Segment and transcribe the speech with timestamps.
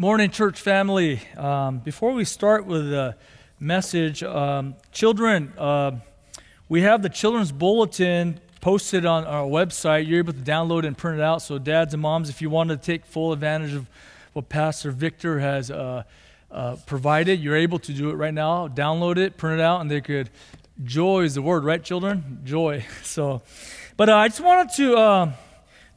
[0.00, 1.20] Morning, church family.
[1.36, 3.16] Um, before we start with the
[3.58, 5.90] message, um, children, uh,
[6.68, 10.06] we have the children's bulletin posted on our website.
[10.06, 11.42] You're able to download and print it out.
[11.42, 13.88] So, dads and moms, if you want to take full advantage of
[14.34, 16.04] what Pastor Victor has uh,
[16.48, 18.68] uh, provided, you're able to do it right now.
[18.68, 20.30] Download it, print it out, and they could.
[20.84, 22.42] Joy is the word, right, children?
[22.44, 22.86] Joy.
[23.02, 23.42] So,
[23.96, 25.32] but uh, I just wanted to uh,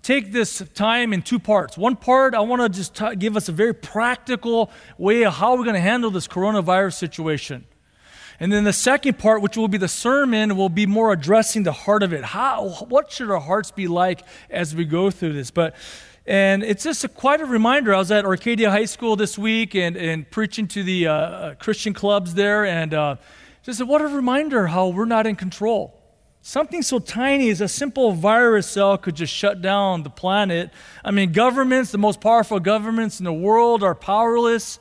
[0.02, 1.78] take this time in two parts.
[1.78, 5.56] One part, I want to just t- give us a very practical way of how
[5.56, 7.66] we're going to handle this coronavirus situation.
[8.40, 11.72] And then the second part, which will be the sermon, will be more addressing the
[11.72, 12.24] heart of it.
[12.24, 15.52] How, what should our hearts be like as we go through this?
[15.52, 15.76] But,
[16.26, 17.94] and it's just a, quite a reminder.
[17.94, 21.56] I was at Arcadia High School this week and, and preaching to the uh, uh
[21.56, 23.16] Christian clubs there, and uh,
[23.62, 26.01] just what a reminder how we're not in control.
[26.44, 30.72] Something so tiny as a simple virus cell could just shut down the planet.
[31.06, 34.80] I mean, governments, the most powerful governments in the world, are powerless.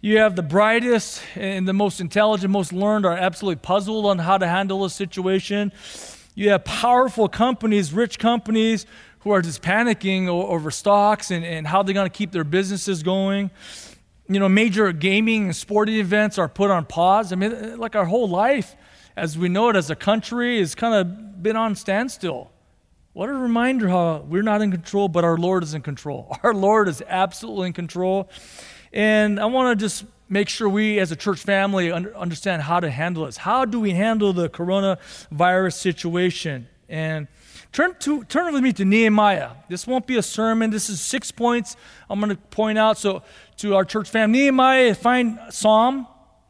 [0.00, 4.38] You have the brightest and the most intelligent, most learned are absolutely puzzled on how
[4.38, 5.70] to handle a situation.
[6.34, 8.86] You have powerful companies, rich companies,
[9.18, 13.02] who are just panicking over stocks and, and how they're going to keep their businesses
[13.02, 13.50] going.
[14.28, 17.34] You know, major gaming and sporting events are put on pause.
[17.34, 18.76] I mean, like our whole life
[19.20, 22.50] as we know it as a country, has kind of been on standstill.
[23.12, 26.34] What a reminder how we're not in control, but our Lord is in control.
[26.42, 28.30] Our Lord is absolutely in control.
[28.94, 32.90] And I want to just make sure we as a church family understand how to
[32.90, 33.36] handle this.
[33.36, 36.66] How do we handle the coronavirus situation?
[36.88, 37.28] And
[37.72, 39.50] turn to turn with me to Nehemiah.
[39.68, 40.70] This won't be a sermon.
[40.70, 41.76] This is six points
[42.08, 42.96] I'm going to point out.
[42.96, 43.22] So
[43.58, 46.06] to our church family, Nehemiah, find Psalm,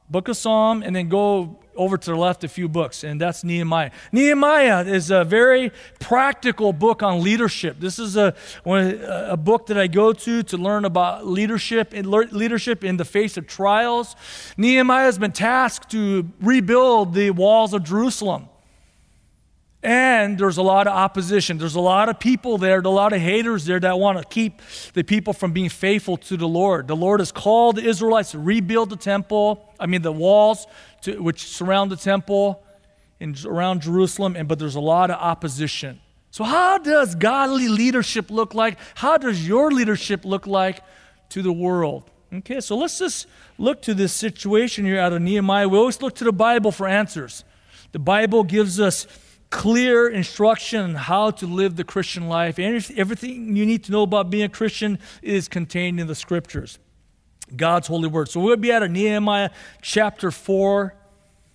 [0.08, 3.44] book of Psalm, and then go over to the left a few books, and that's
[3.44, 3.90] Nehemiah.
[4.12, 7.80] Nehemiah is a very practical book on leadership.
[7.80, 12.84] This is a, a book that I go to to learn about leadership and leadership
[12.84, 14.16] in the face of trials.
[14.56, 18.46] Nehemiah has been tasked to rebuild the walls of Jerusalem.
[19.82, 21.56] And there's a lot of opposition.
[21.56, 24.60] There's a lot of people there, a lot of haters there that want to keep
[24.92, 26.86] the people from being faithful to the Lord.
[26.86, 30.66] The Lord has called the Israelites to rebuild the temple, I mean, the walls
[31.02, 32.62] to, which surround the temple
[33.20, 36.00] and around Jerusalem, and, but there's a lot of opposition.
[36.30, 38.78] So, how does godly leadership look like?
[38.94, 40.80] How does your leadership look like
[41.30, 42.10] to the world?
[42.32, 43.26] Okay, so let's just
[43.58, 45.68] look to this situation here out of Nehemiah.
[45.68, 47.44] We always look to the Bible for answers.
[47.90, 49.08] The Bible gives us
[49.50, 52.58] clear instruction on how to live the Christian life.
[52.60, 56.78] Everything you need to know about being a Christian is contained in the scriptures,
[57.56, 58.28] God's holy word.
[58.28, 59.50] So we'll be at Nehemiah
[59.82, 60.94] chapter 4.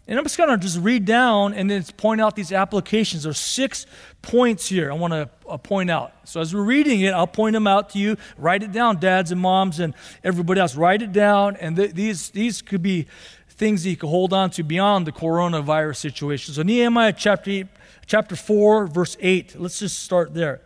[0.08, 3.24] And I'm just going to just read down and then point out these applications.
[3.24, 3.88] There's six
[4.22, 6.14] points here I want to uh, point out.
[6.26, 8.16] So as we're reading it, I'll point them out to you.
[8.38, 10.76] Write it down, dads and moms and everybody else.
[10.76, 11.56] Write it down.
[11.56, 13.08] And th- these, these could be
[13.50, 16.54] things that you can hold on to beyond the coronavirus situation.
[16.54, 17.64] So Nehemiah chapter
[18.06, 19.60] chapter 4, verse 8.
[19.60, 20.62] Let's just start there.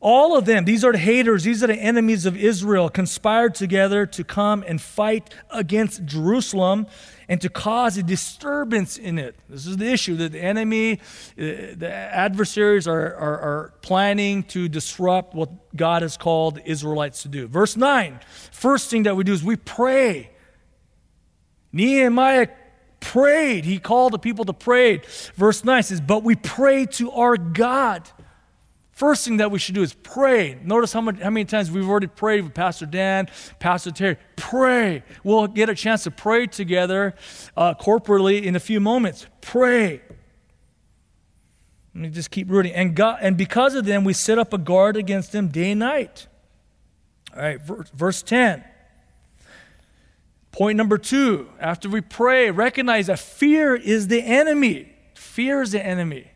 [0.00, 4.06] All of them, these are the haters, these are the enemies of Israel, conspired together
[4.06, 6.86] to come and fight against Jerusalem
[7.28, 9.34] and to cause a disturbance in it.
[9.48, 10.94] This is the issue that the enemy,
[11.36, 17.28] uh, the adversaries are, are, are planning to disrupt what God has called Israelites to
[17.28, 17.48] do.
[17.48, 18.20] Verse 9,
[18.52, 20.30] first thing that we do is we pray.
[21.72, 22.48] Nehemiah
[23.00, 23.64] prayed.
[23.64, 25.02] He called the people to pray.
[25.34, 28.08] Verse 9 says, But we pray to our God.
[28.98, 30.58] First thing that we should do is pray.
[30.64, 33.28] Notice how, much, how many times we've already prayed with Pastor Dan,
[33.60, 34.16] Pastor Terry.
[34.34, 35.04] Pray.
[35.22, 37.14] We'll get a chance to pray together
[37.56, 39.24] uh, corporately in a few moments.
[39.40, 40.00] Pray.
[41.94, 42.72] Let me just keep reading.
[42.72, 45.78] And, God, and because of them, we set up a guard against them day and
[45.78, 46.26] night.
[47.36, 48.64] All right, verse 10.
[50.50, 54.92] Point number two, after we pray, recognize that fear is the enemy.
[55.14, 56.32] Fear is the enemy.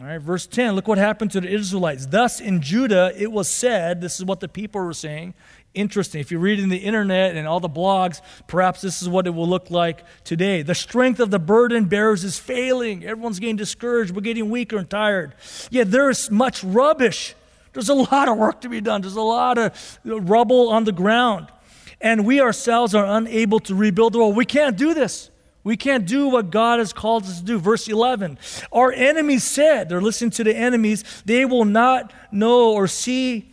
[0.00, 2.06] All right, verse 10, look what happened to the Israelites.
[2.06, 5.34] Thus in Judah it was said, this is what the people were saying.
[5.72, 6.20] Interesting.
[6.20, 9.30] If you read in the internet and all the blogs, perhaps this is what it
[9.30, 10.62] will look like today.
[10.62, 13.04] The strength of the burden bearers is failing.
[13.04, 14.12] Everyone's getting discouraged.
[14.12, 15.34] We're getting weaker and tired.
[15.70, 17.36] Yet there is much rubbish.
[17.72, 19.00] There's a lot of work to be done.
[19.00, 21.52] There's a lot of rubble on the ground
[22.00, 24.32] and we ourselves are unable to rebuild the wall.
[24.32, 25.30] We can't do this.
[25.64, 27.58] We can't do what God has called us to do.
[27.58, 28.38] Verse 11
[28.70, 33.50] Our enemies said, they're listening to the enemies, they will not know or see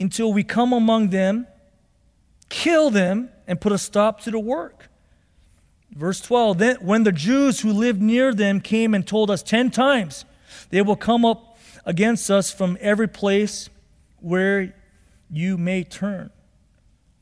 [0.00, 1.46] until we come among them,
[2.48, 4.88] kill them, and put a stop to the work.
[5.92, 9.70] Verse 12 Then when the Jews who lived near them came and told us 10
[9.70, 10.24] times,
[10.70, 13.68] they will come up against us from every place
[14.20, 14.74] where
[15.30, 16.30] you may turn.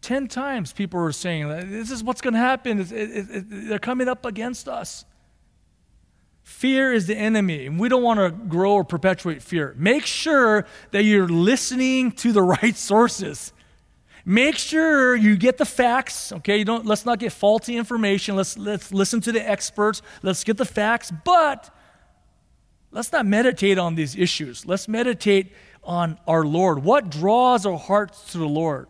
[0.03, 2.81] 10 times people were saying, This is what's going to happen.
[2.81, 5.05] It, it, it, they're coming up against us.
[6.43, 9.75] Fear is the enemy, and we don't want to grow or perpetuate fear.
[9.77, 13.53] Make sure that you're listening to the right sources.
[14.25, 16.59] Make sure you get the facts, okay?
[16.59, 18.35] You don't let's not get faulty information.
[18.37, 20.03] Let's let's listen to the experts.
[20.23, 21.75] Let's get the facts, but
[22.91, 24.67] let's not meditate on these issues.
[24.67, 25.53] Let's meditate
[25.85, 26.83] on our Lord.
[26.83, 28.87] What draws our hearts to the Lord?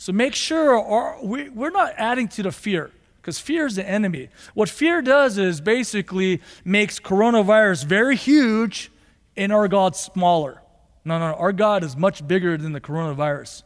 [0.00, 3.86] So make sure our, we, we're not adding to the fear because fear is the
[3.86, 4.30] enemy.
[4.54, 8.90] What fear does is basically makes coronavirus very huge
[9.36, 10.62] and our God smaller.
[11.04, 13.62] No, no, our God is much bigger than the coronavirus.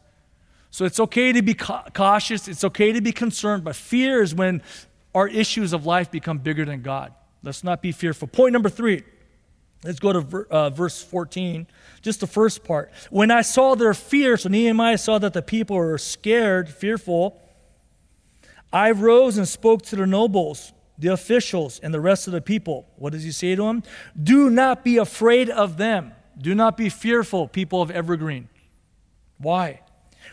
[0.73, 4.61] So it's okay to be cautious, it's okay to be concerned, but fear is when
[5.15, 7.15] our issues of life become bigger than God.
[7.45, 8.27] Let's not be fearful.
[8.27, 9.05] Point number three.
[9.85, 11.67] Let's go to uh, verse 14,
[12.01, 12.91] just the first part.
[13.11, 17.39] When I saw their fear, so Nehemiah saw that the people were scared, fearful,
[18.73, 22.87] I rose and spoke to the nobles, the officials, and the rest of the people.
[22.97, 23.83] What does he say to them?
[24.21, 26.13] Do not be afraid of them.
[26.39, 28.49] Do not be fearful, people of Evergreen.
[29.37, 29.83] Why?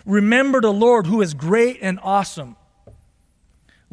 [0.05, 2.55] Remember the Lord who is great and awesome.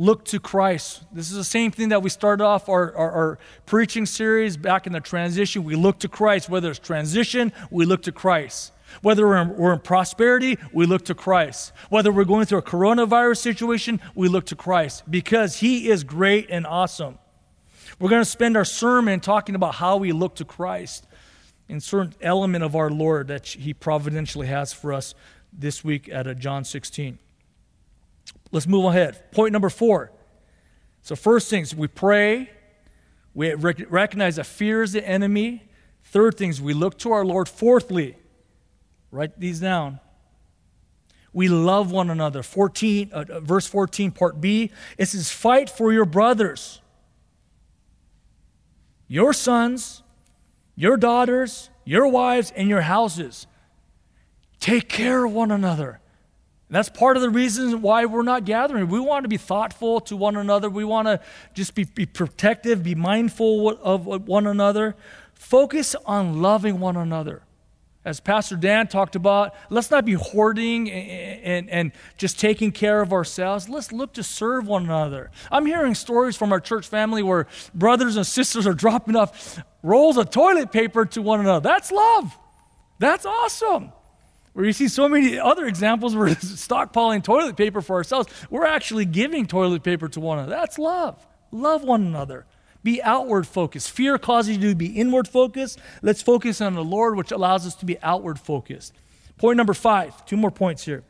[0.01, 1.03] Look to Christ.
[1.13, 4.87] This is the same thing that we started off our, our, our, preaching series back
[4.87, 5.65] in the transition.
[5.65, 6.49] We look to Christ.
[6.49, 8.73] Whether it's transition, we look to Christ.
[9.03, 11.73] Whether we're in, we're in, prosperity, we look to Christ.
[11.91, 16.47] Whether we're going through a coronavirus situation, we look to Christ because He is great
[16.49, 17.19] and awesome.
[17.99, 21.09] We're going to spend our sermon talking about how we look to Christ
[21.69, 25.17] in certain element of our Lord that He providentially has for us
[25.53, 27.19] this week at John 16.
[28.51, 29.31] Let's move ahead.
[29.33, 30.13] Point number four.
[31.03, 32.51] So, first things, we pray,
[33.35, 35.69] we recognize that fear is the enemy.
[36.05, 37.49] Third things, we look to our Lord.
[37.49, 38.17] Fourthly,
[39.11, 40.01] Write these down.
[41.33, 42.43] We love one another.
[42.43, 44.71] 14, uh, uh, verse 14, part B.
[44.97, 46.81] It says, Fight for your brothers,
[49.07, 50.03] your sons,
[50.75, 53.47] your daughters, your wives, and your houses.
[54.61, 56.01] Take care of one another.
[56.69, 58.89] And that's part of the reason why we're not gathering.
[58.89, 60.69] We want to be thoughtful to one another.
[60.69, 61.21] We want to
[61.55, 64.95] just be, be protective, be mindful of one another.
[65.35, 67.43] Focus on loving one another
[68.09, 73.03] as Pastor Dan talked about, let's not be hoarding and, and, and, just taking care
[73.03, 73.69] of ourselves.
[73.69, 75.31] Let's look to serve one another.
[75.51, 80.17] I'm hearing stories from our church family where brothers and sisters are dropping off rolls
[80.17, 81.69] of toilet paper to one another.
[81.69, 82.37] That's love.
[82.99, 83.93] That's awesome.
[84.59, 89.05] Where you see so many other examples where stockpiling toilet paper for ourselves, we're actually
[89.05, 90.57] giving toilet paper to one another.
[90.57, 91.25] That's love.
[91.53, 92.45] Love one another.
[92.83, 93.93] Be outward focused.
[93.93, 95.79] Fear causes you to be inward focused.
[96.03, 98.95] Let's focus on the Lord, which allows us to be outward focused.
[99.37, 101.05] Point number five, two more points here.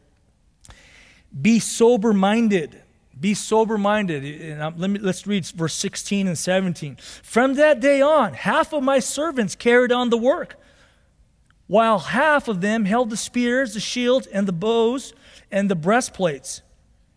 [1.41, 2.83] Be sober minded.
[3.19, 4.59] Be sober minded.
[4.77, 6.97] Let me, let's read verse 16 and 17.
[7.23, 10.61] From that day on, half of my servants carried on the work,
[11.69, 15.13] while half of them held the spears, the shields, and the bows,
[15.51, 16.63] and the breastplates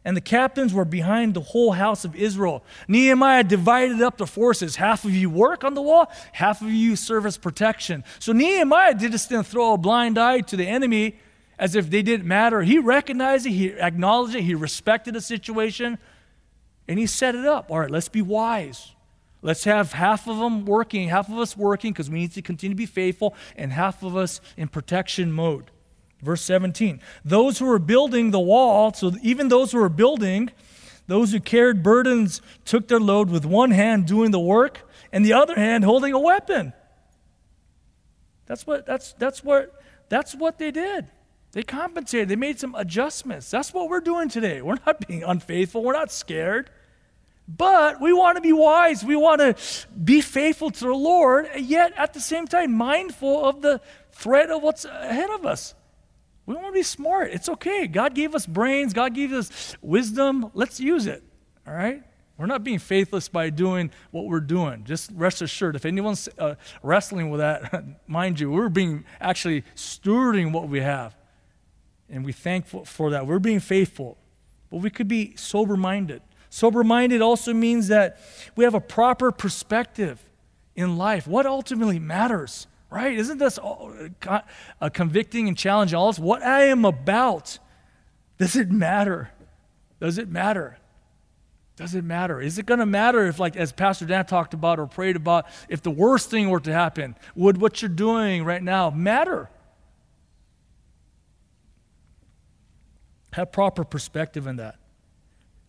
[0.03, 2.63] and the captains were behind the whole house of Israel.
[2.87, 4.75] Nehemiah divided up the forces.
[4.75, 8.03] Half of you work on the wall, half of you serve as protection.
[8.19, 11.19] So Nehemiah didn't throw a blind eye to the enemy
[11.59, 12.63] as if they didn't matter.
[12.63, 15.99] He recognized it, he acknowledged it, he respected the situation,
[16.87, 17.69] and he set it up.
[17.69, 18.93] All right, let's be wise.
[19.41, 22.75] Let's have half of them working, half of us working because we need to continue
[22.75, 25.71] to be faithful, and half of us in protection mode.
[26.21, 30.51] Verse 17 Those who were building the wall, so even those who were building,
[31.07, 35.33] those who carried burdens took their load with one hand doing the work and the
[35.33, 36.73] other hand holding a weapon.
[38.45, 41.07] That's what, that's, that's what, that's what they did.
[41.53, 43.49] They compensated, they made some adjustments.
[43.49, 44.61] That's what we're doing today.
[44.61, 46.69] We're not being unfaithful, we're not scared.
[47.57, 49.03] But we want to be wise.
[49.03, 49.55] We want to
[50.03, 53.81] be faithful to the Lord, yet at the same time mindful of the
[54.11, 55.73] threat of what's ahead of us.
[56.45, 57.31] We want to be smart.
[57.31, 57.87] It's okay.
[57.87, 60.51] God gave us brains, God gave us wisdom.
[60.53, 61.23] Let's use it.
[61.67, 62.03] All right?
[62.37, 64.83] We're not being faithless by doing what we're doing.
[64.83, 70.51] Just rest assured, if anyone's uh, wrestling with that, mind you, we're being actually stewarding
[70.51, 71.15] what we have.
[72.09, 73.27] And we're thankful for that.
[73.27, 74.17] We're being faithful.
[74.71, 76.21] But we could be sober minded.
[76.51, 78.19] Sober minded also means that
[78.55, 80.23] we have a proper perspective
[80.75, 81.25] in life.
[81.25, 82.67] What ultimately matters?
[82.91, 83.17] right?
[83.17, 84.41] Isn't this uh,
[84.79, 86.19] a convicting and challenging all us?
[86.19, 87.57] What I am about,
[88.37, 89.31] does it matter?
[89.99, 90.77] Does it matter?
[91.77, 92.41] Does it matter?
[92.41, 95.45] Is it going to matter if, like, as Pastor Dan talked about or prayed about,
[95.69, 99.49] if the worst thing were to happen, would what you're doing right now matter?
[103.31, 104.75] Have proper perspective in that,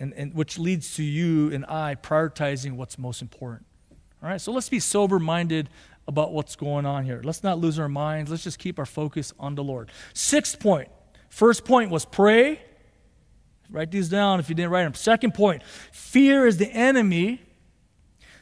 [0.03, 3.65] and, and which leads to you and I prioritizing what's most important.
[4.21, 5.71] All right, so let's be sober minded
[6.09, 7.21] about what's going on here.
[7.23, 8.29] Let's not lose our minds.
[8.29, 9.91] Let's just keep our focus on the Lord.
[10.13, 10.89] Sixth point.
[11.29, 12.61] First point was pray.
[13.71, 14.95] Write these down if you didn't write them.
[14.95, 17.41] Second point, fear is the enemy.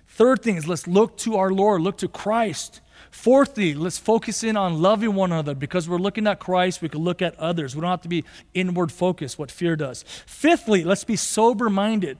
[0.08, 2.80] Third thing is let's look to our Lord, look to Christ.
[3.10, 7.00] Fourthly, let's focus in on loving one another because we're looking at Christ, we can
[7.00, 7.74] look at others.
[7.74, 10.04] We don't have to be inward focused, what fear does.
[10.26, 12.18] Fifthly, let's be sober minded.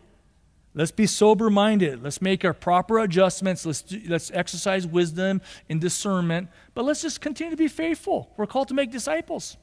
[0.73, 2.03] Let's be sober minded.
[2.03, 3.67] Let's make our proper adjustments.
[3.67, 6.49] Let's, do, let's exercise wisdom and discernment.
[6.75, 8.33] But let's just continue to be faithful.
[8.37, 9.57] We're called to make disciples.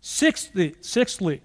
[0.00, 1.42] Sixthly, sixthly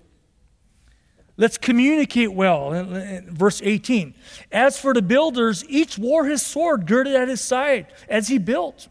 [1.38, 2.74] let's communicate well.
[2.74, 4.14] Uh, uh, verse 18.
[4.52, 8.88] As for the builders, each wore his sword girded at his side as he built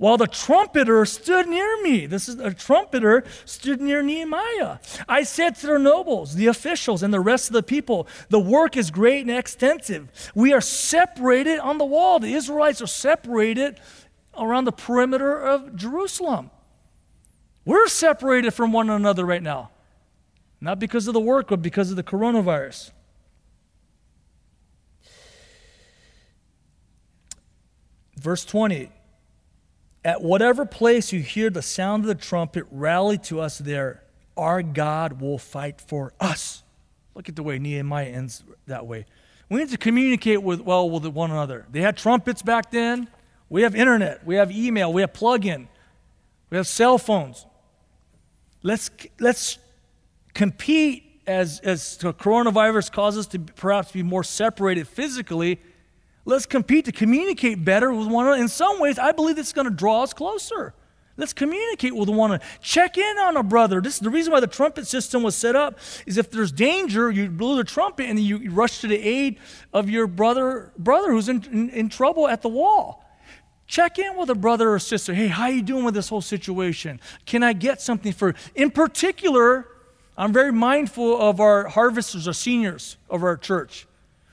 [0.00, 2.06] while the trumpeter stood near me.
[2.06, 4.78] This is a trumpeter stood near Nehemiah.
[5.06, 8.78] I said to the nobles, the officials, and the rest of the people, the work
[8.78, 10.08] is great and extensive.
[10.34, 12.18] We are separated on the wall.
[12.18, 13.78] The Israelites are separated
[14.34, 16.50] around the perimeter of Jerusalem.
[17.66, 19.70] We're separated from one another right now.
[20.60, 22.90] Not because of the work, but because of the coronavirus.
[28.16, 28.90] Verse 20
[30.04, 34.02] at whatever place you hear the sound of the trumpet, rally to us there.
[34.36, 36.62] Our God will fight for us.
[37.14, 39.04] Look at the way Nehemiah ends that way.
[39.50, 41.66] We need to communicate with well with one another.
[41.70, 43.08] They had trumpets back then.
[43.48, 44.24] We have internet.
[44.24, 44.92] We have email.
[44.92, 45.68] We have plug-in.
[46.48, 47.44] We have cell phones.
[48.62, 49.58] Let's let's
[50.34, 55.60] compete as as the coronavirus causes us to perhaps be more separated physically
[56.24, 58.40] Let's compete to communicate better with one another.
[58.40, 60.74] In some ways, I believe it's going to draw us closer.
[61.16, 62.44] Let's communicate with one another.
[62.62, 63.80] Check in on a brother.
[63.80, 67.10] This is the reason why the trumpet system was set up is if there's danger,
[67.10, 69.38] you blow the trumpet and you rush to the aid
[69.72, 73.04] of your brother brother who's in, in, in trouble at the wall.
[73.66, 75.14] Check in with a brother or sister.
[75.14, 77.00] Hey, how you doing with this whole situation?
[77.24, 79.66] Can I get something for In particular,
[80.20, 83.86] I'm very mindful of our harvesters, our seniors of our church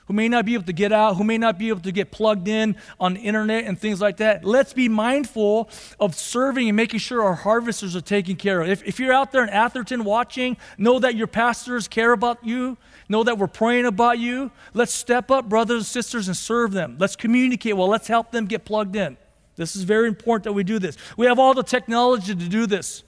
[0.07, 2.11] who may not be able to get out, who may not be able to get
[2.11, 4.43] plugged in on the internet and things like that.
[4.43, 8.69] Let's be mindful of serving and making sure our harvesters are taken care of.
[8.69, 12.77] If, if you're out there in Atherton watching, know that your pastors care about you.
[13.09, 14.51] Know that we're praying about you.
[14.73, 16.97] Let's step up, brothers and sisters, and serve them.
[16.99, 17.87] Let's communicate well.
[17.87, 19.17] Let's help them get plugged in.
[19.55, 20.97] This is very important that we do this.
[21.15, 23.03] We have all the technology to do this.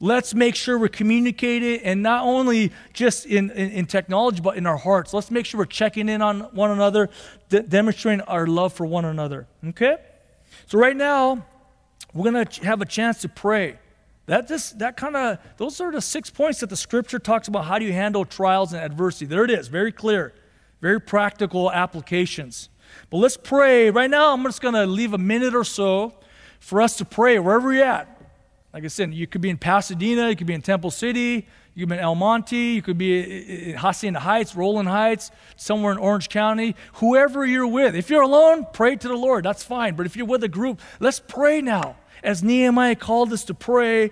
[0.00, 4.66] Let's make sure we're communicating and not only just in, in, in, technology, but in
[4.66, 5.14] our hearts.
[5.14, 7.08] Let's make sure we're checking in on one another,
[7.48, 9.46] de- demonstrating our love for one another.
[9.68, 9.96] Okay?
[10.66, 11.46] So, right now,
[12.12, 13.78] we're going to have a chance to pray.
[14.26, 17.66] That just that kind of those are the six points that the scripture talks about
[17.66, 19.26] how do you handle trials and adversity.
[19.26, 20.32] There it is, very clear,
[20.80, 22.70] very practical applications.
[23.10, 23.90] But let's pray.
[23.90, 26.14] Right now, I'm just going to leave a minute or so
[26.58, 28.13] for us to pray wherever you're at.
[28.74, 31.86] Like I said, you could be in Pasadena, you could be in Temple City, you
[31.86, 35.98] could be in El Monte, you could be in Hacienda Heights, Rowland Heights, somewhere in
[35.98, 37.94] Orange County, whoever you're with.
[37.94, 39.44] If you're alone, pray to the Lord.
[39.44, 39.94] That's fine.
[39.94, 41.94] But if you're with a group, let's pray now.
[42.24, 44.10] As Nehemiah called us to pray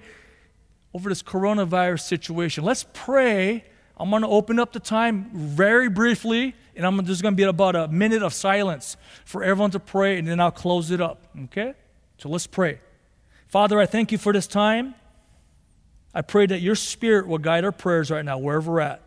[0.95, 2.62] over this coronavirus situation.
[2.62, 3.64] Let's pray.
[3.97, 7.42] I'm going to open up the time very briefly, and I'm just going to be
[7.42, 11.26] about a minute of silence for everyone to pray, and then I'll close it up.
[11.47, 11.75] Okay?
[12.19, 12.78] So let's pray.
[13.52, 14.94] Father, I thank you for this time.
[16.14, 19.02] I pray that your spirit will guide our prayers right now, wherever we're at.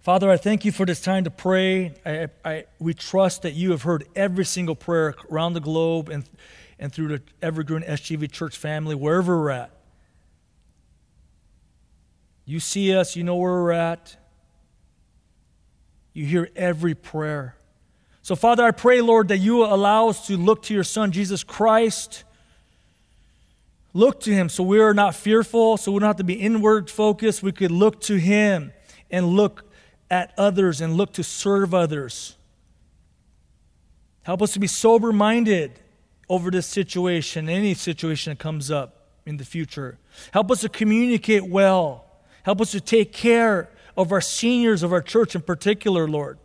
[0.00, 1.92] Father, I thank you for this time to pray.
[2.06, 6.24] I, I, we trust that you have heard every single prayer around the globe and,
[6.78, 9.70] and through the Evergreen SGV church family, wherever we're at.
[12.46, 14.16] You see us, you know where we're at.
[16.14, 17.56] You hear every prayer.
[18.22, 21.44] So, Father, I pray, Lord, that you allow us to look to your Son, Jesus
[21.44, 22.24] Christ.
[23.92, 26.88] Look to him so we are not fearful, so we don't have to be inward
[26.88, 27.42] focused.
[27.42, 28.72] We could look to him
[29.10, 29.69] and look
[30.10, 32.36] at others and look to serve others.
[34.22, 35.72] Help us to be sober minded
[36.28, 39.98] over this situation, any situation that comes up in the future.
[40.32, 42.04] Help us to communicate well.
[42.42, 46.38] Help us to take care of our seniors of our church in particular, Lord.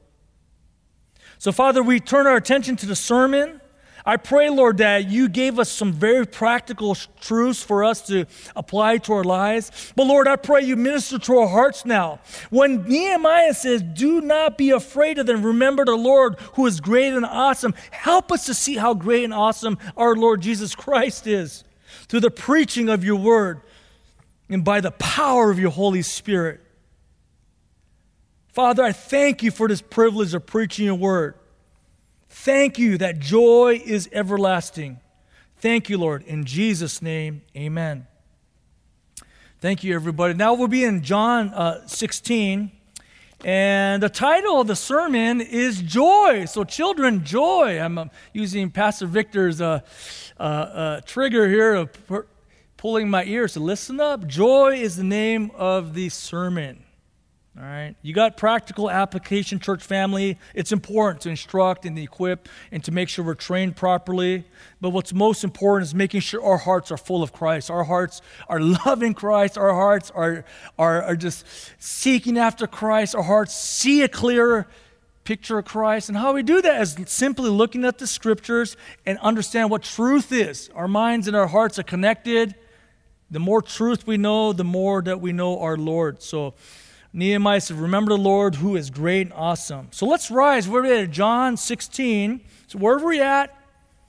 [1.38, 3.62] So, Father, we turn our attention to the sermon.
[4.06, 9.00] I pray, Lord, that you gave us some very practical truths for us to apply
[9.00, 9.94] to our lives.
[9.96, 12.20] But Lord, I pray you minister to our hearts now.
[12.52, 17.14] When Nehemiah says, Do not be afraid of them, remember the Lord who is great
[17.14, 17.74] and awesome.
[17.90, 21.64] Help us to see how great and awesome our Lord Jesus Christ is
[22.08, 23.62] through the preaching of your word
[24.50, 26.62] and by the power of your Holy Spirit.
[28.50, 31.36] Father, I thank you for this privilege of preaching your word.
[32.40, 35.00] Thank you that joy is everlasting.
[35.58, 36.22] Thank you, Lord.
[36.24, 38.06] In Jesus' name, amen.
[39.62, 40.36] Thank you, everybody.
[40.36, 42.72] Now we'll be in John uh, 16,
[43.44, 46.46] and the title of the sermon is Joy.
[46.46, 47.80] So, children, joy.
[47.80, 49.80] I'm uh, using Pastor Victor's uh,
[50.38, 51.90] uh, uh trigger here of
[52.76, 54.28] pulling my ears to listen up.
[54.28, 56.85] Joy is the name of the sermon.
[57.58, 57.96] All right.
[58.02, 60.38] You got practical application, church family.
[60.54, 64.44] It's important to instruct and equip and to make sure we're trained properly.
[64.82, 67.72] But what's most important is making sure our hearts are full of Christ.
[67.72, 69.58] Our hearts are loving Christ.
[69.58, 70.44] Our hearts are,
[70.78, 71.46] are, are just
[71.80, 73.16] seeking after Christ.
[73.16, 74.68] Our hearts see a clearer
[75.24, 76.10] picture of Christ.
[76.10, 80.34] And how we do that is simply looking at the scriptures and understand what truth
[80.34, 80.70] is.
[80.76, 82.54] Our minds and our hearts are connected.
[83.32, 86.22] The more truth we know, the more that we know our Lord.
[86.22, 86.54] So,
[87.16, 89.88] Nehemiah said, Remember the Lord who is great and awesome.
[89.92, 90.68] So let's rise.
[90.68, 92.42] We're at John 16.
[92.68, 93.58] So wherever we're at,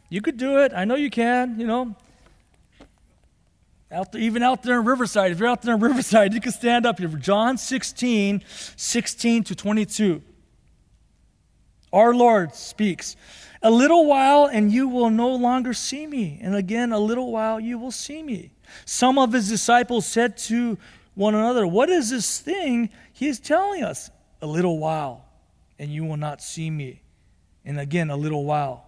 [0.09, 0.73] you could do it.
[0.75, 1.95] I know you can, you know.
[3.93, 6.51] Out there, even out there in Riverside, if you're out there in Riverside, you can
[6.51, 7.07] stand up here.
[7.07, 8.43] John 16,
[8.75, 10.21] 16 to 22.
[11.93, 13.15] Our Lord speaks.
[13.63, 16.41] A little while, and you will no longer see me.
[16.43, 18.51] And again, a little while, you will see me.
[18.85, 20.77] Some of his disciples said to
[21.17, 24.11] one another, What is this thing he is telling us?
[24.41, 25.25] A little while,
[25.79, 27.03] and you will not see me.
[27.65, 28.87] And again, a little while,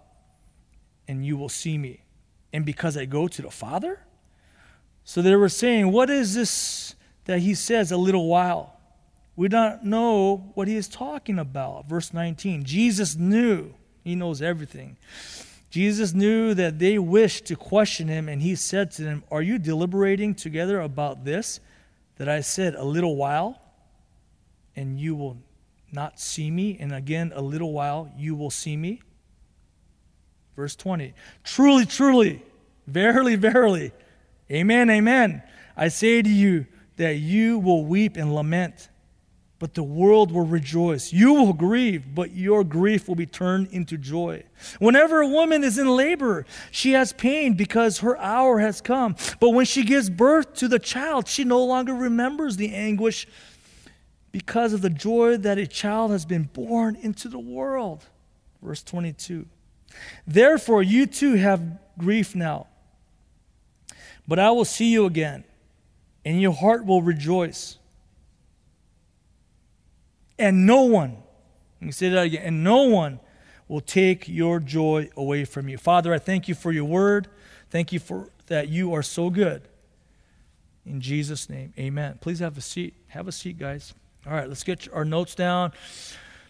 [1.08, 2.04] and you will see me.
[2.52, 3.98] And because I go to the Father?
[5.04, 8.78] So they were saying, What is this that he says, a little while?
[9.34, 11.88] We don't know what he is talking about.
[11.88, 13.72] Verse 19 Jesus knew,
[14.04, 14.96] he knows everything.
[15.70, 19.58] Jesus knew that they wished to question him, and he said to them, Are you
[19.58, 21.60] deliberating together about this?
[22.18, 23.60] That I said, A little while,
[24.76, 25.38] and you will
[25.90, 29.00] not see me, and again, a little while, you will see me.
[30.54, 32.42] Verse 20 Truly, truly,
[32.86, 33.92] verily, verily,
[34.50, 35.42] amen, amen.
[35.76, 38.88] I say to you that you will weep and lament
[39.58, 41.12] but the world will rejoice.
[41.12, 44.44] You will grieve, but your grief will be turned into joy.
[44.78, 49.16] Whenever a woman is in labor, she has pain because her hour has come.
[49.40, 53.26] But when she gives birth to the child, she no longer remembers the anguish
[54.30, 58.04] because of the joy that a child has been born into the world.
[58.62, 59.46] Verse 22.
[60.26, 62.68] Therefore, you too have grief now,
[64.28, 65.42] but I will see you again,
[66.24, 67.77] and your heart will rejoice
[70.38, 71.16] and no one,
[71.80, 73.20] let me say that again, and no one
[73.68, 75.78] will take your joy away from you.
[75.78, 77.28] Father, I thank you for your word.
[77.70, 79.68] Thank you for that you are so good.
[80.86, 82.18] In Jesus' name, amen.
[82.20, 82.94] Please have a seat.
[83.08, 83.92] Have a seat, guys.
[84.26, 85.72] All right, let's get our notes down.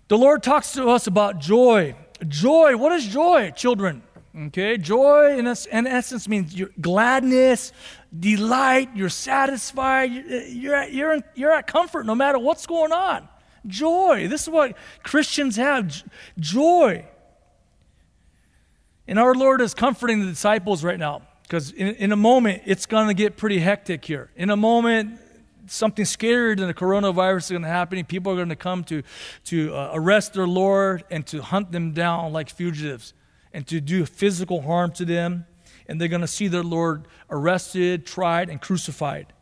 [0.07, 1.97] The Lord talks to us about joy.
[2.27, 4.03] Joy, what is joy, children?
[4.37, 7.73] Okay, joy in, in essence means your gladness,
[8.17, 13.29] delight, you're satisfied, you're at, you're, in, you're at comfort no matter what's going on.
[13.69, 14.27] Joy.
[14.29, 16.03] This is what Christians have
[16.39, 17.05] joy.
[19.07, 22.87] And our Lord is comforting the disciples right now because in, in a moment it's
[22.87, 24.31] going to get pretty hectic here.
[24.37, 25.19] In a moment,
[25.67, 28.05] something scarier than the coronavirus is going to happen.
[28.05, 29.03] People are going to come to,
[29.45, 33.15] to uh, arrest their Lord and to hunt them down like fugitives
[33.53, 35.47] and to do physical harm to them.
[35.87, 39.33] And they're going to see their Lord arrested, tried, and crucified.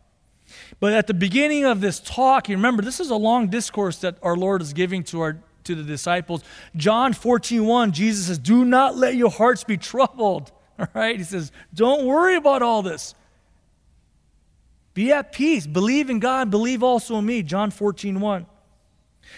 [0.80, 4.16] But at the beginning of this talk, you remember this is a long discourse that
[4.22, 6.42] our Lord is giving to our to the disciples.
[6.74, 10.50] John 14, 1, Jesus says, Do not let your hearts be troubled.
[10.78, 11.16] All right?
[11.16, 13.14] He says, Don't worry about all this.
[14.94, 15.66] Be at peace.
[15.66, 16.50] Believe in God.
[16.50, 17.42] Believe also in me.
[17.42, 18.46] John 14, 1.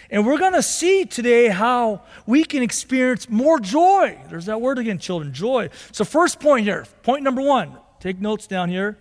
[0.09, 4.17] And we're going to see today how we can experience more joy.
[4.29, 5.69] There's that word again, children joy.
[5.91, 8.97] So, first point here, point number one, take notes down here.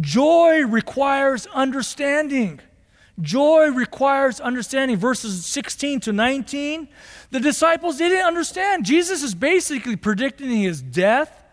[0.00, 2.60] Joy requires understanding.
[3.20, 4.96] Joy requires understanding.
[4.96, 6.88] Verses 16 to 19,
[7.30, 8.86] the disciples didn't understand.
[8.86, 11.44] Jesus is basically predicting his death,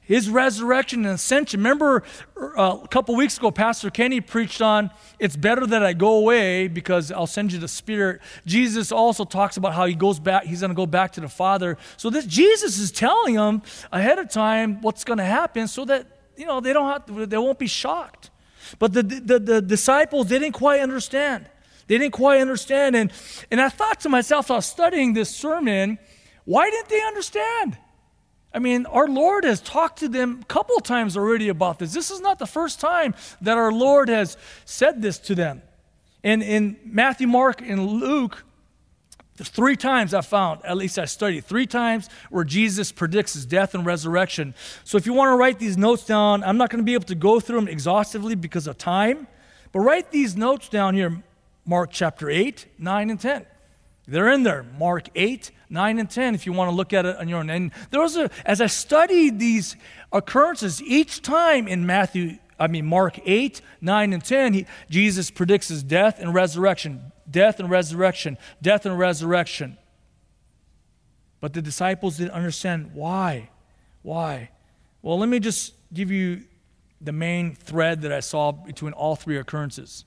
[0.00, 1.60] his resurrection and ascension.
[1.60, 2.02] Remember
[2.36, 6.68] uh, a couple weeks ago, Pastor Kenny preached on it's better that I go away
[6.68, 8.22] because I'll send you the Spirit.
[8.46, 11.28] Jesus also talks about how he goes back, he's going to go back to the
[11.28, 11.76] Father.
[11.98, 16.06] So this Jesus is telling them ahead of time what's going to happen so that
[16.36, 18.30] you know they don't have to, they won't be shocked.
[18.78, 21.46] But the, the, the disciples didn't quite understand.
[21.88, 22.96] They didn't quite understand.
[22.96, 23.12] And,
[23.50, 25.98] and I thought to myself, was studying this sermon,
[26.44, 27.76] why didn't they understand?
[28.54, 31.92] I mean, our Lord has talked to them a couple times already about this.
[31.92, 35.62] This is not the first time that our Lord has said this to them.
[36.22, 38.44] And in Matthew, Mark, and Luke,
[39.36, 43.46] there's three times I found, at least I studied, three times where Jesus predicts his
[43.46, 44.54] death and resurrection.
[44.84, 47.06] So if you want to write these notes down, I'm not going to be able
[47.06, 49.26] to go through them exhaustively because of time,
[49.72, 51.22] but write these notes down here
[51.64, 53.46] Mark chapter 8, 9, and 10.
[54.08, 54.64] They're in there.
[54.78, 57.48] Mark 8, 9, and 10, if you want to look at it on your own.
[57.50, 59.76] And there was a, as I studied these
[60.12, 65.68] occurrences, each time in Matthew, I mean, Mark 8, 9, and 10, he, Jesus predicts
[65.68, 69.78] his death and resurrection death and resurrection, death and resurrection.
[71.40, 73.50] But the disciples didn't understand why.
[74.02, 74.50] Why?
[75.02, 76.44] Well, let me just give you
[77.00, 80.04] the main thread that I saw between all three occurrences.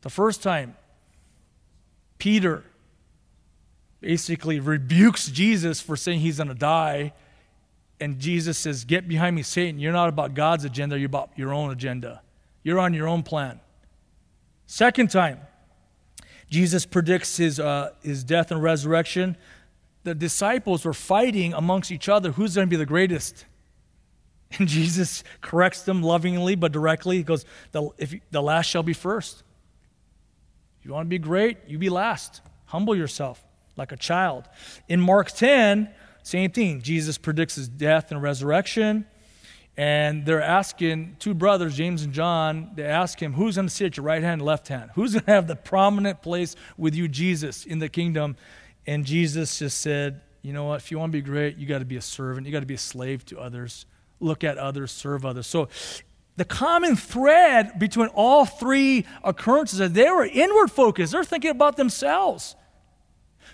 [0.00, 0.76] The first time,
[2.18, 2.64] Peter
[4.00, 7.12] basically rebukes Jesus for saying he's going to die.
[8.00, 9.78] And Jesus says, Get behind me, Satan.
[9.78, 12.20] You're not about God's agenda, you're about your own agenda.
[12.64, 13.60] You're on your own plan.
[14.66, 15.40] Second time,
[16.52, 19.38] Jesus predicts his, uh, his death and resurrection.
[20.04, 23.46] The disciples were fighting amongst each other who's going to be the greatest.
[24.58, 27.16] And Jesus corrects them lovingly but directly.
[27.16, 29.42] He goes, The, if you, the last shall be first.
[30.78, 32.42] If you want to be great, you be last.
[32.66, 33.42] Humble yourself
[33.78, 34.46] like a child.
[34.90, 35.88] In Mark 10,
[36.22, 36.82] same thing.
[36.82, 39.06] Jesus predicts his death and resurrection.
[39.76, 43.86] And they're asking two brothers, James and John, they ask him, Who's going to sit
[43.86, 44.90] at your right hand and left hand?
[44.94, 48.36] Who's going to have the prominent place with you, Jesus, in the kingdom?
[48.86, 50.82] And Jesus just said, You know what?
[50.82, 52.46] If you want to be great, you got to be a servant.
[52.46, 53.86] You got to be a slave to others.
[54.20, 55.46] Look at others, serve others.
[55.46, 55.68] So
[56.36, 61.12] the common thread between all three occurrences is they were inward focused.
[61.12, 62.56] They're thinking about themselves.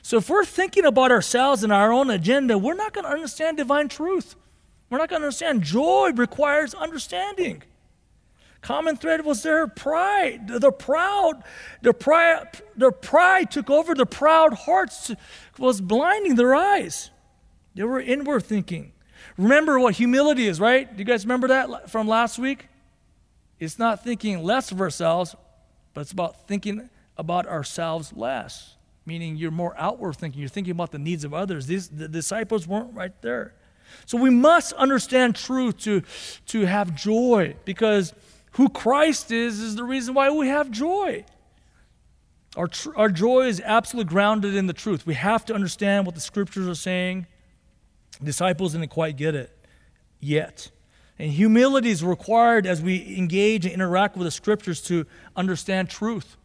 [0.02, 3.56] So if we're thinking about ourselves and our own agenda, we're not going to understand
[3.56, 4.36] divine truth.
[4.90, 5.62] We're not going to understand.
[5.62, 7.62] Joy requires understanding.
[8.60, 10.48] Common thread was their pride.
[10.48, 11.44] The proud,
[11.82, 13.94] their pride, their pride took over.
[13.94, 15.12] The proud hearts
[15.58, 17.10] was blinding their eyes.
[17.74, 18.92] They were inward thinking.
[19.36, 20.90] Remember what humility is, right?
[20.90, 22.66] Do you guys remember that from last week?
[23.60, 25.36] It's not thinking less of ourselves,
[25.94, 28.76] but it's about thinking about ourselves less.
[29.06, 30.40] Meaning you're more outward thinking.
[30.40, 31.66] You're thinking about the needs of others.
[31.66, 33.54] These the disciples weren't right there.
[34.06, 36.02] So we must understand truth to,
[36.46, 38.14] to have joy because
[38.52, 41.24] who Christ is is the reason why we have joy.
[42.56, 45.06] Our, tr- our joy is absolutely grounded in the truth.
[45.06, 47.26] We have to understand what the scriptures are saying.
[48.22, 49.56] Disciples didn't quite get it
[50.18, 50.70] yet.
[51.18, 56.36] And humility is required as we engage and interact with the scriptures to understand truth.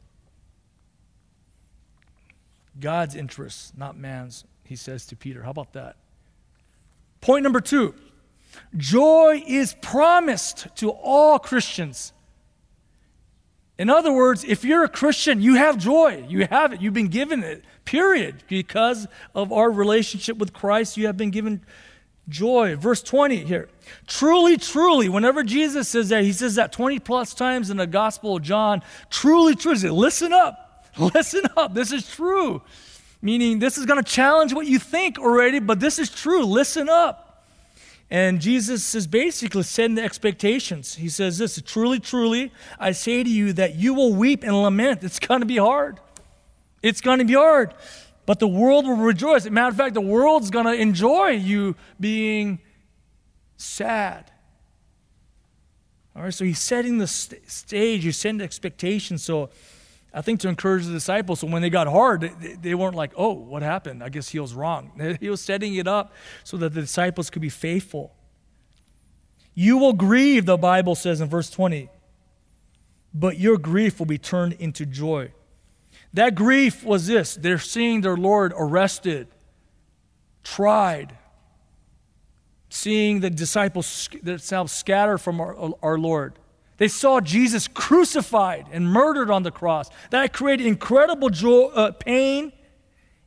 [2.80, 5.44] God's interests, not man's, he says to Peter.
[5.44, 5.96] How about that?
[7.24, 7.96] Point number two
[8.76, 12.12] joy is promised to all Christians.
[13.78, 16.26] In other words, if you're a Christian, you have joy.
[16.28, 16.82] You have it.
[16.82, 18.44] You've been given it, period.
[18.50, 21.62] Because of our relationship with Christ, you have been given
[22.28, 22.76] joy.
[22.76, 23.70] Verse 20 here.
[24.06, 28.36] Truly, truly, whenever Jesus says that, he says that 20 plus times in the Gospel
[28.36, 28.82] of John.
[29.10, 29.90] Truly, truly.
[29.90, 30.86] Listen up.
[30.98, 31.74] Listen up.
[31.74, 32.62] This is true
[33.24, 36.44] meaning this is going to challenge what you think already, but this is true.
[36.44, 37.46] Listen up.
[38.12, 40.96] And Jesus is basically setting the expectations.
[40.96, 45.04] He says this Truly, truly, I say to you that you will weep and lament.
[45.04, 46.00] It's going to be hard.
[46.84, 47.74] It's going to be hard.
[48.26, 49.50] But the world will rejoice.
[49.50, 52.60] Matter of fact, the world's going to enjoy you being
[53.58, 54.32] sad.
[56.16, 59.18] All right, so he's setting the st- stage, he's setting the expectation.
[59.18, 59.50] So
[60.14, 63.14] I think to encourage the disciples, so when they got hard, they, they weren't like,
[63.18, 64.04] oh, what happened?
[64.04, 64.92] I guess he was wrong.
[65.20, 68.14] He was setting it up so that the disciples could be faithful.
[69.56, 71.90] You will grieve, the Bible says in verse 20,
[73.14, 75.32] but your grief will be turned into joy.
[76.14, 79.28] That grief was this they're seeing their Lord arrested,
[80.44, 81.18] tried,
[82.70, 86.38] seeing the disciples themselves scatter from our, our Lord.
[86.84, 89.90] They saw Jesus crucified and murdered on the cross.
[90.10, 92.52] That created incredible joy, uh, pain,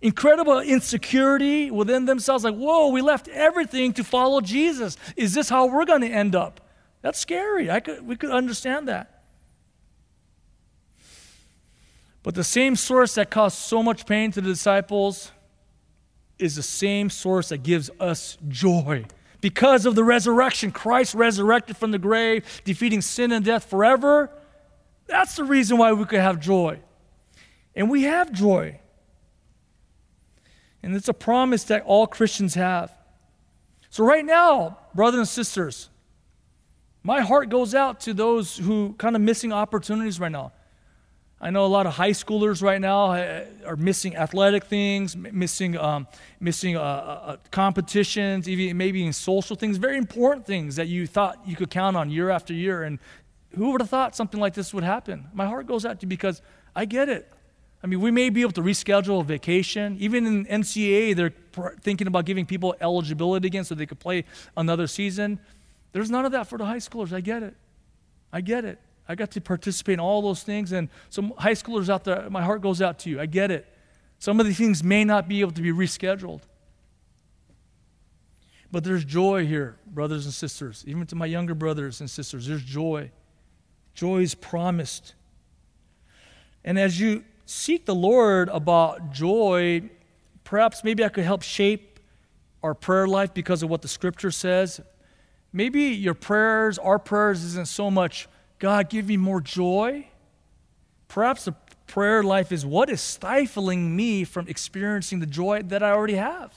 [0.02, 2.44] incredible insecurity within themselves.
[2.44, 4.98] Like, whoa, we left everything to follow Jesus.
[5.16, 6.60] Is this how we're going to end up?
[7.00, 7.70] That's scary.
[7.70, 9.22] I could, we could understand that.
[12.22, 15.30] But the same source that caused so much pain to the disciples
[16.38, 19.06] is the same source that gives us joy.
[19.40, 24.30] Because of the resurrection, Christ resurrected from the grave, defeating sin and death forever.
[25.06, 26.80] That's the reason why we could have joy.
[27.74, 28.80] And we have joy.
[30.82, 32.92] And it's a promise that all Christians have.
[33.90, 35.90] So, right now, brothers and sisters,
[37.02, 40.52] my heart goes out to those who kind of missing opportunities right now.
[41.38, 45.76] I know a lot of high schoolers right now uh, are missing athletic things, missing,
[45.76, 46.08] um,
[46.40, 51.06] missing uh, uh, uh, competitions, even maybe in social things, very important things that you
[51.06, 52.84] thought you could count on year after year.
[52.84, 52.98] And
[53.54, 55.26] who would have thought something like this would happen?
[55.34, 56.40] My heart goes out to you because
[56.74, 57.30] I get it.
[57.82, 59.98] I mean, we may be able to reschedule a vacation.
[60.00, 61.34] Even in NCAA, they're
[61.82, 64.24] thinking about giving people eligibility again so they could play
[64.56, 65.38] another season.
[65.92, 67.12] There's none of that for the high schoolers.
[67.12, 67.54] I get it.
[68.32, 68.80] I get it.
[69.08, 70.72] I got to participate in all those things.
[70.72, 73.20] And some high schoolers out there, my heart goes out to you.
[73.20, 73.66] I get it.
[74.18, 76.40] Some of these things may not be able to be rescheduled.
[78.72, 80.84] But there's joy here, brothers and sisters.
[80.86, 83.10] Even to my younger brothers and sisters, there's joy.
[83.94, 85.14] Joy is promised.
[86.64, 89.88] And as you seek the Lord about joy,
[90.42, 92.00] perhaps maybe I could help shape
[92.62, 94.80] our prayer life because of what the scripture says.
[95.52, 100.06] Maybe your prayers, our prayers, isn't so much God, give me more joy.
[101.08, 101.52] Perhaps the
[101.86, 106.54] prayer life is what is stifling me from experiencing the joy that I already have?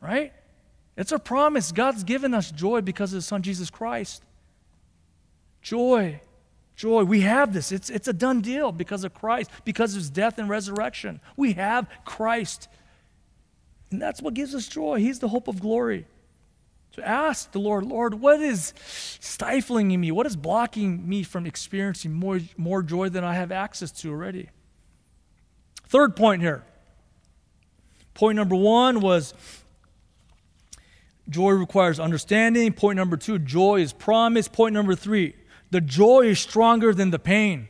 [0.00, 0.32] Right?
[0.96, 1.72] It's a promise.
[1.72, 4.22] God's given us joy because of His Son, Jesus Christ.
[5.62, 6.20] Joy.
[6.76, 7.04] Joy.
[7.04, 7.72] We have this.
[7.72, 11.20] It's, it's a done deal because of Christ, because of His death and resurrection.
[11.36, 12.68] We have Christ.
[13.90, 14.98] And that's what gives us joy.
[14.98, 16.06] He's the hope of glory.
[17.00, 18.72] Ask the Lord, Lord, what is
[19.20, 20.10] stifling in me?
[20.10, 24.50] What is blocking me from experiencing more, more joy than I have access to already?
[25.88, 26.64] Third point here.
[28.14, 29.32] Point number one was
[31.28, 32.72] joy requires understanding.
[32.72, 34.48] Point number two, joy is promise.
[34.48, 35.34] Point number three,
[35.70, 37.68] the joy is stronger than the pain.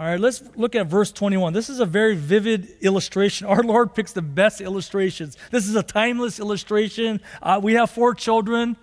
[0.00, 1.52] All right, let's look at verse 21.
[1.52, 3.46] This is a very vivid illustration.
[3.46, 5.36] Our Lord picks the best illustrations.
[5.50, 7.20] This is a timeless illustration.
[7.42, 8.78] Uh, we have four children.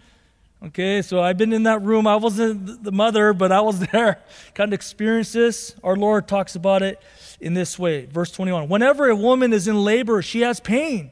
[0.64, 2.06] Okay, so I've been in that room.
[2.06, 4.22] I wasn't the mother, but I was there.
[4.54, 5.74] kind of experienced this.
[5.84, 7.02] Our Lord talks about it
[7.42, 8.06] in this way.
[8.06, 11.10] Verse 21 Whenever a woman is in labor, she has pain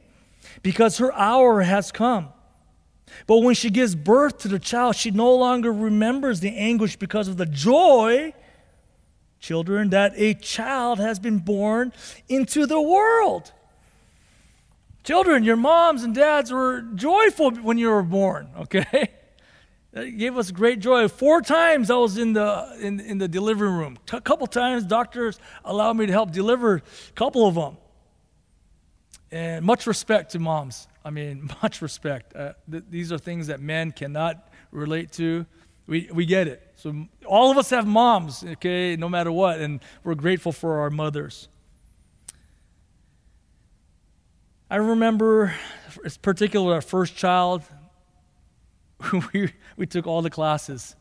[0.62, 2.28] because her hour has come.
[3.26, 7.26] But when she gives birth to the child, she no longer remembers the anguish because
[7.26, 8.34] of the joy
[9.40, 11.92] children, that a child has been born
[12.28, 13.52] into the world.
[15.04, 19.10] Children, your moms and dads were joyful when you were born, okay?
[19.92, 21.08] That gave us great joy.
[21.08, 23.98] Four times I was in the, in, in the delivery room.
[24.12, 27.76] A couple times doctors allowed me to help deliver a couple of them.
[29.30, 30.86] And much respect to moms.
[31.04, 32.34] I mean, much respect.
[32.34, 35.46] Uh, th- these are things that men cannot relate to.
[35.86, 36.65] We, we get it.
[36.86, 40.88] So all of us have moms, okay, no matter what, and we're grateful for our
[40.88, 41.48] mothers.
[44.70, 45.52] I remember,
[46.22, 47.64] particularly our first child,
[49.32, 50.94] we, we took all the classes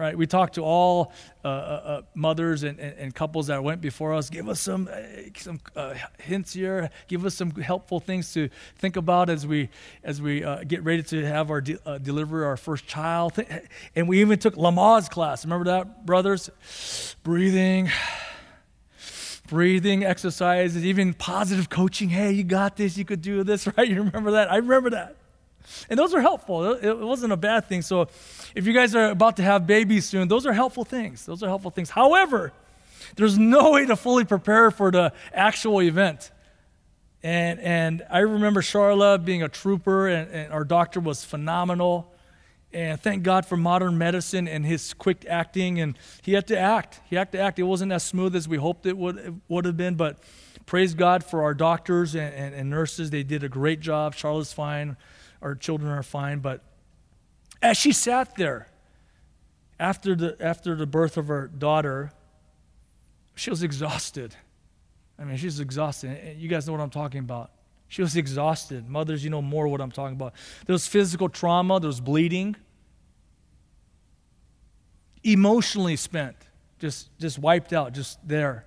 [0.00, 0.16] right?
[0.16, 1.12] We talked to all
[1.44, 4.30] uh, uh, uh, mothers and, and, and, couples that went before us.
[4.30, 4.98] Give us some, uh,
[5.36, 6.88] some uh, hints here.
[7.06, 9.68] Give us some helpful things to think about as we,
[10.02, 13.38] as we uh, get ready to have our de- deliver our first child.
[13.94, 15.44] And we even took Lamaze class.
[15.44, 16.48] Remember that, brothers?
[17.22, 17.90] Breathing.
[19.48, 22.08] Breathing exercises, even positive coaching.
[22.08, 22.96] Hey, you got this.
[22.96, 23.86] You could do this, right?
[23.86, 24.50] You remember that?
[24.50, 25.16] I remember that.
[25.88, 26.72] And those are helpful.
[26.72, 27.82] It wasn't a bad thing.
[27.82, 28.08] So
[28.54, 31.26] if you guys are about to have babies soon, those are helpful things.
[31.26, 31.90] Those are helpful things.
[31.90, 32.52] However,
[33.16, 36.30] there's no way to fully prepare for the actual event.
[37.22, 42.12] And, and I remember Charla being a trooper, and, and our doctor was phenomenal.
[42.72, 45.80] And thank God for modern medicine and his quick acting.
[45.80, 47.00] And he had to act.
[47.10, 47.58] He had to act.
[47.58, 50.18] It wasn't as smooth as we hoped it would, it would have been, but
[50.66, 53.10] praise God for our doctors and, and, and nurses.
[53.10, 54.14] They did a great job.
[54.14, 54.96] Charla's fine.
[55.42, 56.40] Our children are fine.
[56.40, 56.62] But
[57.62, 58.68] as she sat there
[59.78, 62.12] after the, after the birth of her daughter,
[63.34, 64.34] she was exhausted.
[65.18, 66.36] I mean, she's exhausted.
[66.38, 67.50] You guys know what I'm talking about.
[67.88, 68.88] She was exhausted.
[68.88, 70.34] Mothers, you know more what I'm talking about.
[70.66, 72.56] There was physical trauma, there was bleeding.
[75.22, 76.36] Emotionally spent,
[76.78, 78.64] just, just wiped out, just there.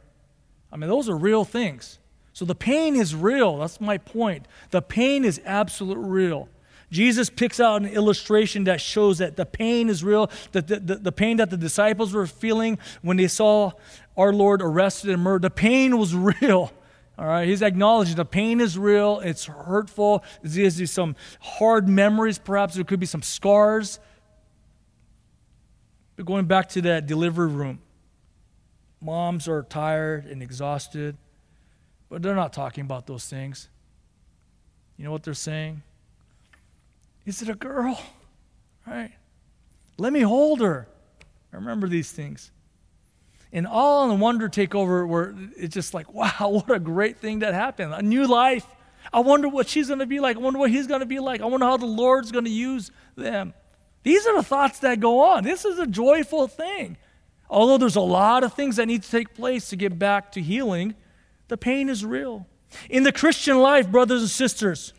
[0.72, 2.00] I mean, those are real things.
[2.34, 3.60] So the pain is real.
[3.60, 4.48] That's my point.
[4.72, 6.50] The pain is absolute real.
[6.94, 10.96] Jesus picks out an illustration that shows that the pain is real, that the, the,
[10.96, 13.72] the, pain that the disciples were feeling when they saw
[14.16, 16.72] our Lord arrested and murdered, the pain was real.
[17.18, 20.24] All right, he's acknowledging the pain is real, it's hurtful.
[20.44, 24.00] There's some hard memories, perhaps there could be some scars.
[26.16, 27.80] But going back to that delivery room,
[29.02, 31.18] moms are tired and exhausted,
[32.08, 33.68] but they're not talking about those things.
[34.96, 35.82] You know what they're saying?
[37.26, 38.02] Is it a girl?
[38.86, 39.12] Right?
[39.98, 40.88] Let me hold her.
[41.52, 42.52] I remember these things
[43.54, 47.40] and all and wonder take over where it's just like, wow, what a great thing
[47.40, 47.94] that happened.
[47.94, 48.66] A new life.
[49.14, 50.38] I wonder what she's going to be like.
[50.38, 51.42] I wonder what he's going to be like.
[51.42, 53.54] I wonder how the Lord's going to use them.
[54.02, 55.44] These are the thoughts that go on.
[55.44, 56.98] This is a joyful thing.
[57.50, 60.42] Although there's a lot of things that need to take place to get back to
[60.42, 60.96] healing,
[61.50, 62.48] the pain is real.
[62.90, 64.94] In the Christian life, brothers and sisters,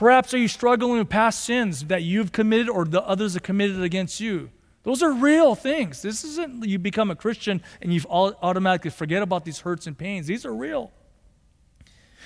[0.00, 3.82] perhaps are you struggling with past sins that you've committed or the others have committed
[3.82, 4.48] against you?
[4.82, 6.00] Those are real things.
[6.00, 10.26] This isn't you become a Christian and you automatically forget about these hurts and pains.
[10.26, 10.90] These are real.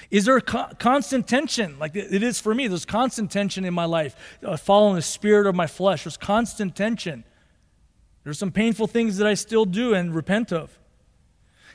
[0.08, 1.76] Is there co- constant tension?
[1.80, 2.68] Like it is for me.
[2.68, 6.04] There's constant tension in my life, uh, following the spirit of my flesh.
[6.04, 7.24] There's constant tension.
[8.22, 10.78] There's some painful things that I still do and repent of.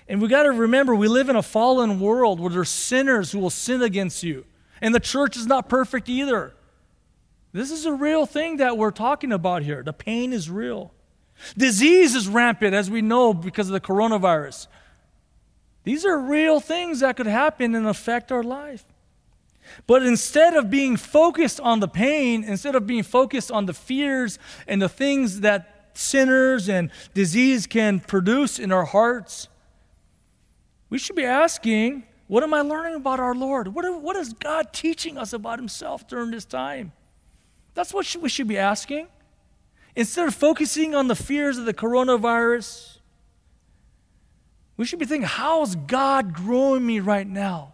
[0.07, 3.39] And we got to remember we live in a fallen world where there's sinners who
[3.39, 4.45] will sin against you.
[4.81, 6.53] And the church is not perfect either.
[7.51, 9.83] This is a real thing that we're talking about here.
[9.83, 10.93] The pain is real.
[11.57, 14.67] Disease is rampant, as we know, because of the coronavirus.
[15.83, 18.85] These are real things that could happen and affect our life.
[19.87, 24.39] But instead of being focused on the pain, instead of being focused on the fears
[24.67, 29.47] and the things that sinners and disease can produce in our hearts,
[30.89, 33.69] we should be asking, what am I learning about our Lord?
[33.69, 36.91] What, what is God teaching us about Himself during this time?
[37.73, 39.07] That's what we should be asking.
[39.95, 42.99] Instead of focusing on the fears of the coronavirus,
[44.77, 47.73] we should be thinking, how is God growing me right now?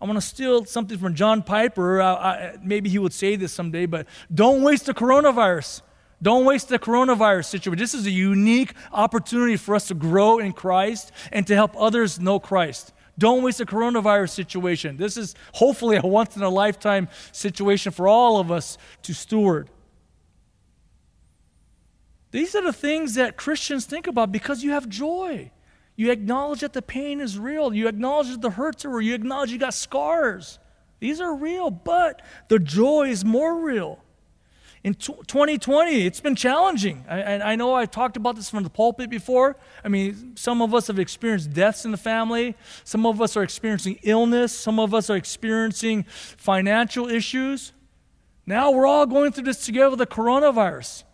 [0.00, 2.00] I want to steal something from John Piper.
[2.00, 5.82] I, I, maybe he would say this someday, but don't waste the coronavirus.
[6.22, 7.80] Don't waste the coronavirus situation.
[7.80, 12.20] This is a unique opportunity for us to grow in Christ and to help others
[12.20, 12.92] know Christ.
[13.20, 14.96] Don't waste the coronavirus situation.
[14.96, 19.68] This is hopefully a once in a lifetime situation for all of us to steward.
[22.30, 25.50] These are the things that Christians think about because you have joy.
[25.96, 27.74] You acknowledge that the pain is real.
[27.74, 29.06] You acknowledge that the hurts are real.
[29.08, 30.58] You acknowledge you got scars.
[30.98, 34.02] These are real, but the joy is more real.
[34.82, 37.04] In 2020, it's been challenging.
[37.06, 39.56] I, I know I've talked about this from the pulpit before.
[39.84, 42.56] I mean, some of us have experienced deaths in the family.
[42.84, 44.58] Some of us are experiencing illness.
[44.58, 47.72] Some of us are experiencing financial issues.
[48.46, 51.04] Now we're all going through this together with the coronavirus,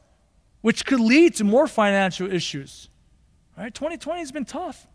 [0.61, 2.89] which could lead to more financial issues.
[3.59, 3.75] Right?
[3.75, 4.87] 2020 has been tough.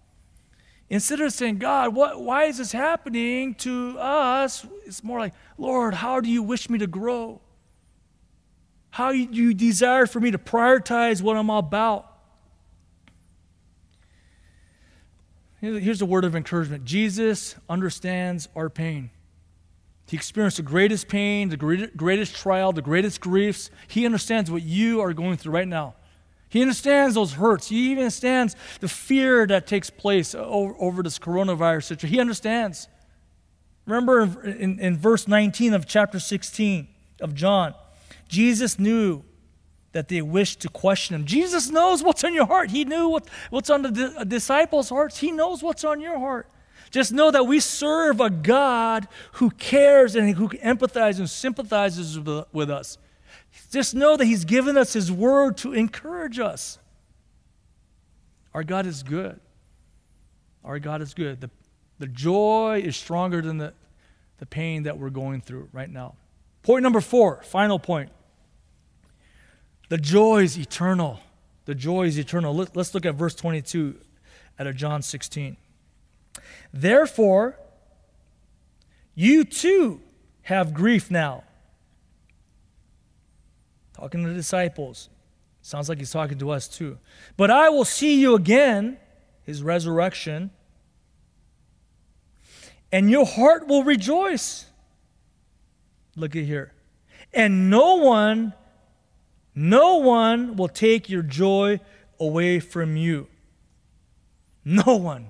[0.89, 4.65] Instead of saying, God, what, why is this happening to us?
[4.85, 7.41] It's more like, Lord, how do you wish me to grow?
[8.91, 12.07] How you desire for me to prioritize what I'm about.
[15.61, 19.11] Here's a word of encouragement Jesus understands our pain.
[20.07, 23.69] He experienced the greatest pain, the greatest trial, the greatest griefs.
[23.87, 25.95] He understands what you are going through right now.
[26.49, 27.69] He understands those hurts.
[27.69, 32.13] He even understands the fear that takes place over, over this coronavirus situation.
[32.13, 32.89] He understands.
[33.85, 36.89] Remember in, in, in verse 19 of chapter 16
[37.21, 37.73] of John,
[38.31, 39.23] Jesus knew
[39.91, 41.25] that they wished to question him.
[41.25, 42.71] Jesus knows what's on your heart.
[42.71, 45.17] He knew what, what's on the disciples' hearts.
[45.17, 46.47] He knows what's on your heart.
[46.91, 52.17] Just know that we serve a God who cares and who empathizes and sympathizes
[52.53, 52.97] with us.
[53.69, 56.79] Just know that He's given us His word to encourage us.
[58.53, 59.41] Our God is good.
[60.63, 61.41] Our God is good.
[61.41, 61.49] The,
[61.99, 63.73] the joy is stronger than the,
[64.37, 66.15] the pain that we're going through right now.
[66.63, 68.09] Point number four, final point.
[69.91, 71.19] The joy is eternal.
[71.65, 72.55] The joy is eternal.
[72.55, 73.97] Let, us look at verse 22
[74.57, 75.57] out of John 16.
[76.71, 77.59] Therefore,
[79.15, 79.99] you too
[80.43, 81.43] have grief now.
[83.93, 85.09] Talking to the disciples.
[85.61, 86.97] Sounds like he's talking to us too.
[87.35, 88.97] But I will see you again,
[89.43, 90.51] his resurrection,
[92.93, 94.67] and your heart will rejoice.
[96.15, 96.71] Look at here.
[97.33, 98.53] And no one,
[99.53, 101.79] no one will take your joy
[102.19, 103.27] away from you.
[104.63, 105.29] No one.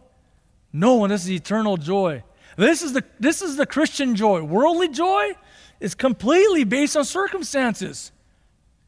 [0.73, 1.09] No one.
[1.09, 2.23] This is eternal joy.
[2.57, 4.43] This is the, this is the Christian joy.
[4.43, 5.33] Worldly joy
[5.79, 8.11] is completely based on circumstances.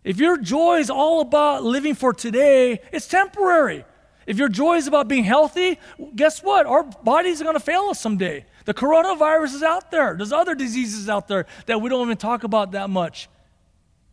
[0.04, 3.86] If your joy is all about living for today, it's temporary.
[4.26, 5.80] If your joy is about being healthy,
[6.16, 6.66] guess what?
[6.66, 8.46] Our bodies are going to fail us someday.
[8.66, 10.16] The coronavirus is out there.
[10.16, 13.30] There's other diseases out there that we don't even talk about that much.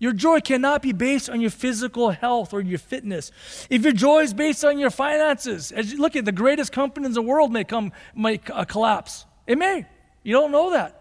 [0.01, 3.30] Your joy cannot be based on your physical health or your fitness.
[3.68, 7.09] If your joy is based on your finances, as you look at the greatest companies
[7.09, 9.26] in the world may come may uh, collapse.
[9.46, 9.86] It may.
[10.22, 10.96] You don't know that.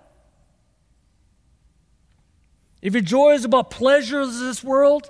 [2.82, 5.10] If your joy is about pleasures of this world,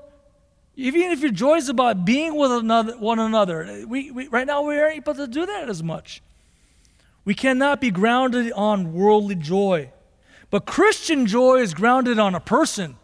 [0.76, 4.62] even if your joy is about being with another, one another, we, we, right now
[4.62, 6.22] we aren't able to do that as much.
[7.26, 9.92] We cannot be grounded on worldly joy.
[10.52, 12.99] But Christian joy is grounded on a person.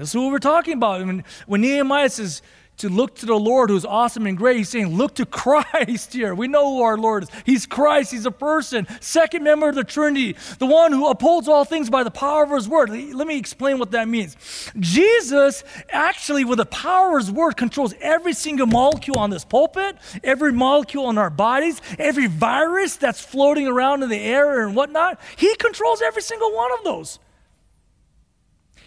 [0.00, 1.04] That's what we're talking about.
[1.04, 2.40] When, when Nehemiah says,
[2.80, 4.56] to look to the Lord who's awesome and great.
[4.56, 6.34] He's saying, look to Christ here.
[6.34, 7.28] We know who our Lord is.
[7.44, 8.10] He's Christ.
[8.10, 8.86] He's a person.
[9.00, 12.50] Second member of the Trinity, the one who upholds all things by the power of
[12.50, 12.88] his word.
[12.88, 14.34] Let me explain what that means.
[14.78, 19.98] Jesus actually, with the power of his word, controls every single molecule on this pulpit,
[20.24, 25.20] every molecule in our bodies, every virus that's floating around in the air and whatnot.
[25.36, 27.18] He controls every single one of those.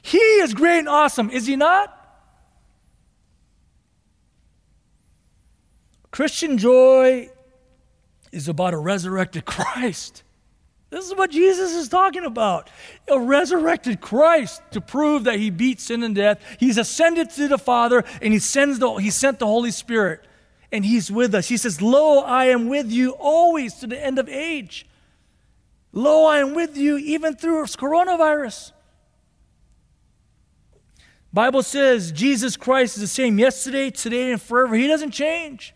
[0.04, 1.98] He is great and awesome, is he not?
[6.12, 7.30] Christian joy
[8.32, 10.24] is about a resurrected Christ.
[10.90, 12.70] This is what Jesus is talking about.
[13.08, 16.40] A resurrected Christ to prove that he beat sin and death.
[16.60, 20.24] He's ascended to the Father and he sends the, he sent the Holy Spirit
[20.72, 21.48] and he's with us.
[21.48, 24.86] He says, Lo, I am with you always to the end of age.
[25.94, 28.74] Lo, I am with you even through coronavirus.
[31.34, 34.76] Bible says Jesus Christ is the same yesterday, today, and forever.
[34.76, 35.74] He doesn't change.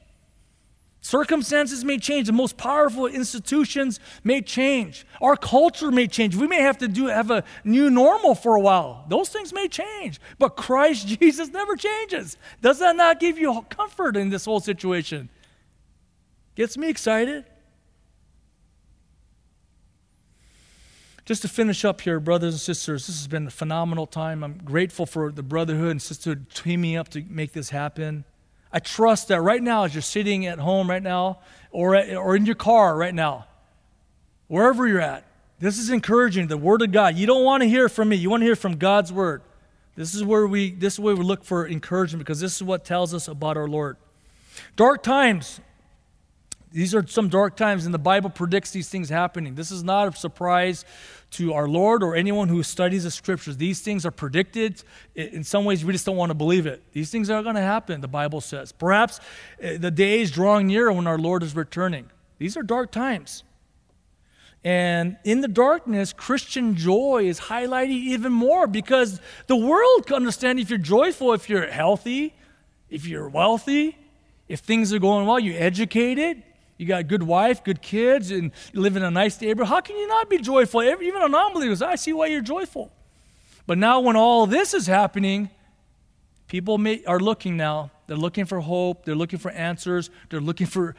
[1.02, 2.28] Circumstances may change.
[2.28, 5.06] The most powerful institutions may change.
[5.22, 6.36] Our culture may change.
[6.36, 9.06] We may have to do have a new normal for a while.
[9.08, 10.20] Those things may change.
[10.38, 12.38] But Christ Jesus never changes.
[12.62, 15.30] Does that not give you comfort in this whole situation?
[16.56, 17.46] Gets me excited.
[21.28, 24.46] Just to finish up here, brothers and sisters, this has been a phenomenal time.
[24.46, 28.24] I'm grateful for the brotherhood and sisterhood teaming up to make this happen.
[28.72, 32.38] I trust that right now, as you're sitting at home right now, or, at, or
[32.38, 33.46] in your car right now,
[34.48, 35.26] wherever you're at,
[35.60, 36.48] this is encouraging.
[36.48, 37.18] The Word of God.
[37.18, 38.16] You don't want to hear from me.
[38.16, 39.42] You want to hear from God's Word.
[39.98, 40.72] This is where we.
[40.72, 43.68] This is where we look for encouragement because this is what tells us about our
[43.68, 43.98] Lord.
[44.78, 45.60] Dark times.
[46.78, 49.56] These are some dark times, and the Bible predicts these things happening.
[49.56, 50.86] This is not a surprise
[51.32, 53.58] to our Lord or anyone who studies the scriptures.
[53.58, 54.84] These things are predicted.
[55.16, 56.84] In some ways, we just don't want to believe it.
[56.92, 58.74] These things are going to happen, the Bible says.
[58.74, 59.20] Perhaps
[59.60, 62.12] eh, the day is drawing near when our Lord is returning.
[62.38, 63.44] These are dark times.
[64.64, 70.60] And in the darkness, Christian joy is highlighted even more because the world can understand
[70.60, 72.36] if you're joyful, if you're healthy,
[72.88, 73.98] if you're wealthy,
[74.48, 76.44] if things are going well, you're educated,
[76.78, 79.70] you got a good wife, good kids, and you live in a nice neighborhood.
[79.70, 80.84] How can you not be joyful?
[80.84, 82.92] Even a non believer I see why you're joyful.
[83.66, 85.50] But now, when all this is happening,
[86.48, 87.92] people may, are looking now.
[88.06, 89.04] They're looking for hope.
[89.04, 90.10] They're looking for answers.
[90.30, 90.96] They're looking for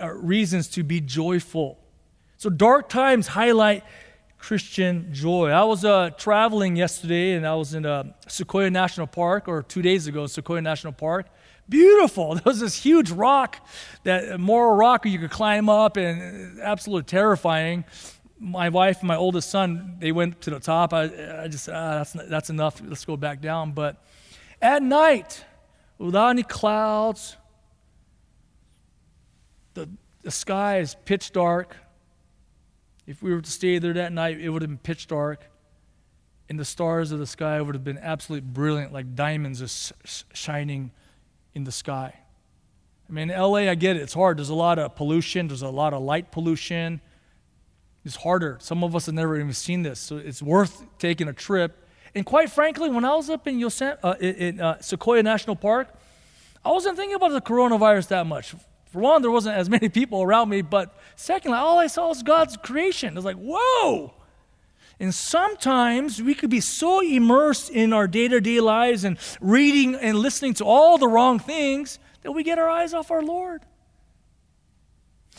[0.00, 1.78] uh, reasons to be joyful.
[2.36, 3.84] So, dark times highlight
[4.38, 5.50] Christian joy.
[5.50, 9.82] I was uh, traveling yesterday, and I was in uh, Sequoia National Park, or two
[9.82, 11.26] days ago, Sequoia National Park
[11.68, 12.34] beautiful.
[12.34, 13.66] There was this huge rock,
[14.04, 17.84] that Moro Rock you could climb up, and absolutely terrifying.
[18.38, 20.92] My wife and my oldest son, they went to the top.
[20.92, 22.82] I, I just, ah, that's, that's enough.
[22.84, 23.72] Let's go back down.
[23.72, 24.02] But
[24.60, 25.44] at night,
[25.98, 27.36] without any clouds,
[29.74, 29.88] the,
[30.22, 31.76] the sky is pitch dark.
[33.06, 35.44] If we were to stay there that night, it would have been pitch dark.
[36.48, 39.92] And the stars of the sky would have been absolutely brilliant, like diamonds just
[40.36, 40.90] shining
[41.54, 42.18] in the sky.
[43.08, 44.02] I mean, LA, I get it.
[44.02, 44.38] It's hard.
[44.38, 47.00] There's a lot of pollution, there's a lot of light pollution.
[48.04, 48.58] It's harder.
[48.60, 50.00] Some of us have never even seen this.
[50.00, 53.98] So it's worth taking a trip And quite frankly, when I was up in, Yosemite,
[54.02, 55.88] uh, in uh, Sequoia National Park,
[56.64, 58.54] I wasn't thinking about the coronavirus that much.
[58.90, 62.22] For one, there wasn't as many people around me, but secondly, all I saw was
[62.22, 63.14] God's creation.
[63.14, 64.14] I was like, whoa!
[65.00, 69.94] And sometimes we could be so immersed in our day to day lives and reading
[69.94, 73.62] and listening to all the wrong things that we get our eyes off our Lord.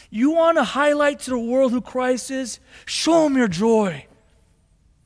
[0.10, 2.60] You want to highlight to the world who Christ is?
[2.86, 4.06] Show them your joy.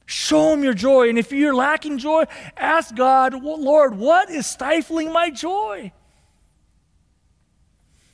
[0.06, 1.10] Show them your joy.
[1.10, 2.26] And if you're lacking joy,
[2.56, 5.92] ask God, Lord, what is stifling my joy?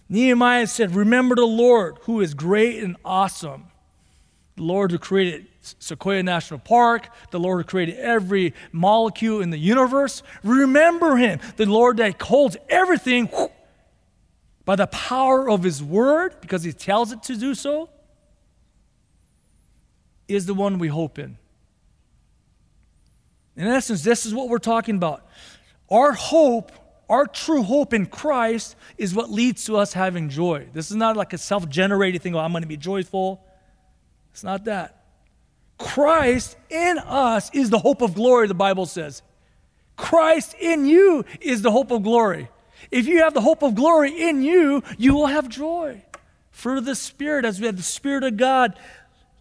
[0.09, 3.65] Nehemiah said, Remember the Lord who is great and awesome.
[4.55, 10.21] The Lord who created Sequoia National Park, the Lord created every molecule in the universe.
[10.43, 13.29] Remember Him, the Lord that holds everything
[14.65, 17.89] by the power of His Word, because He tells it to do so,
[20.27, 21.37] is the one we hope in.
[23.55, 25.25] In essence, this is what we're talking about.
[25.89, 26.71] Our hope,
[27.07, 30.67] our true hope in Christ, is what leads to us having joy.
[30.73, 33.45] This is not like a self generated thing, oh, I'm going to be joyful.
[34.31, 35.02] It's not that.
[35.77, 39.21] Christ in us is the hope of glory, the Bible says.
[39.95, 42.49] Christ in you is the hope of glory.
[42.91, 46.03] If you have the hope of glory in you, you will have joy.
[46.51, 48.77] Fruit of the Spirit, as we have the Spirit of God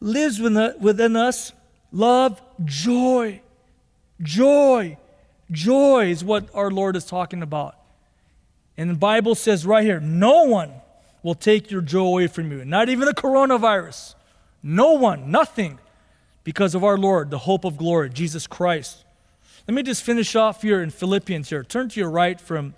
[0.01, 1.53] lives within us,
[1.93, 3.41] love, joy,
[4.23, 4.99] Joy.
[5.51, 7.77] Joy is what our Lord is talking about.
[8.77, 10.73] And the Bible says right here no one
[11.23, 14.15] will take your joy away from you, not even the coronavirus.
[14.63, 15.79] No one, nothing,
[16.45, 19.05] because of our Lord, the hope of glory, Jesus Christ.
[19.69, 21.63] Let me just finish off here in Philippians here.
[21.63, 22.75] Turn to your right from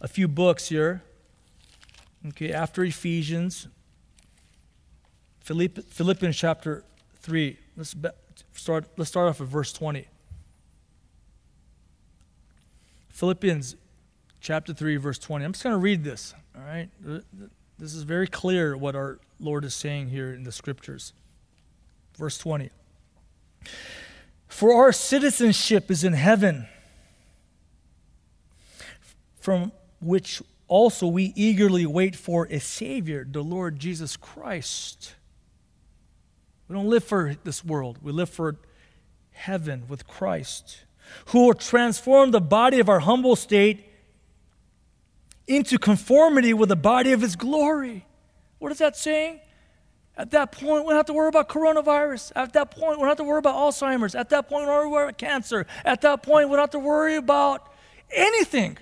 [0.00, 1.02] a few books here.
[2.28, 3.68] Okay, after Ephesians,
[5.40, 6.82] Philippians chapter
[7.20, 7.56] 3.
[7.76, 7.94] Let's
[8.54, 10.08] start, let's start off with verse 20.
[13.10, 13.76] Philippians
[14.40, 15.44] chapter 3, verse 20.
[15.44, 16.88] I'm just going to read this, all right?
[17.78, 21.12] This is very clear what our Lord is saying here in the scriptures.
[22.16, 22.70] Verse 20.
[24.48, 26.66] For our citizenship is in heaven,
[29.38, 35.14] from which also we eagerly wait for a Savior, the Lord Jesus Christ.
[36.68, 38.56] We don't live for this world, we live for
[39.32, 40.86] heaven with Christ
[41.26, 43.84] who will transform the body of our humble state
[45.46, 48.04] into conformity with the body of his glory.
[48.58, 49.40] What is that saying?
[50.18, 52.32] At that point, we don't have to worry about coronavirus.
[52.34, 54.14] At that point, we don't have to worry about Alzheimer's.
[54.14, 55.66] At that point, we don't have to worry about cancer.
[55.84, 57.70] At that point, we don't have to worry about
[58.10, 58.78] anything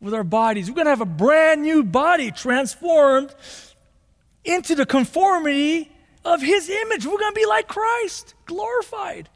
[0.00, 0.68] with our bodies.
[0.68, 3.32] We're going to have a brand new body transformed
[4.44, 5.92] into the conformity
[6.24, 7.06] of his image.
[7.06, 9.28] We're going to be like Christ, glorified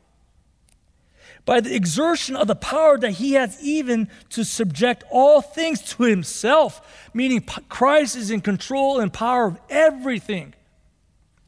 [1.44, 6.02] by the exertion of the power that he has even to subject all things to
[6.04, 10.54] himself, meaning Christ is in control and power of everything.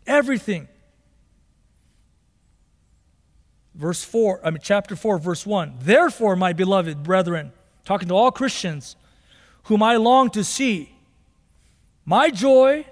[0.07, 0.69] Everything.
[3.75, 5.77] Verse 4, I mean, chapter 4, verse 1.
[5.81, 7.53] Therefore, my beloved brethren,
[7.85, 8.97] talking to all Christians,
[9.65, 10.95] whom I long to see,
[12.05, 12.85] my joy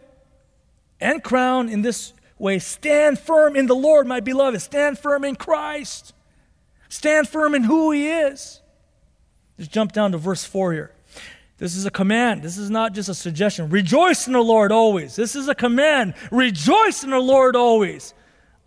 [1.01, 4.61] and crown in this way, stand firm in the Lord, my beloved.
[4.63, 6.15] Stand firm in Christ.
[6.89, 8.61] Stand firm in who He is.
[9.59, 10.93] Just jump down to verse 4 here.
[11.61, 12.43] This is a command.
[12.43, 13.69] This is not just a suggestion.
[13.69, 15.15] Rejoice in the Lord always.
[15.15, 16.15] This is a command.
[16.33, 18.15] Rejoice in the Lord always.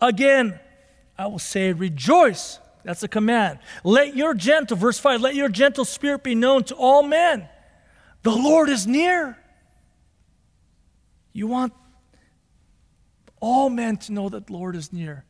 [0.00, 0.60] Again,
[1.18, 2.60] I will say, rejoice.
[2.84, 3.58] That's a command.
[3.82, 7.48] Let your gentle, verse 5, let your gentle spirit be known to all men.
[8.22, 9.36] The Lord is near.
[11.32, 11.72] You want
[13.40, 15.24] all men to know that the Lord is near.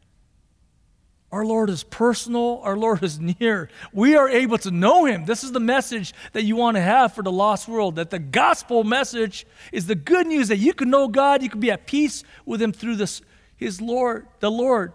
[1.34, 2.60] Our Lord is personal.
[2.62, 3.68] Our Lord is near.
[3.92, 5.24] We are able to know Him.
[5.24, 7.96] This is the message that you want to have for the lost world.
[7.96, 11.58] That the gospel message is the good news that you can know God, you can
[11.58, 13.20] be at peace with Him through this,
[13.56, 14.92] His Lord, the Lord,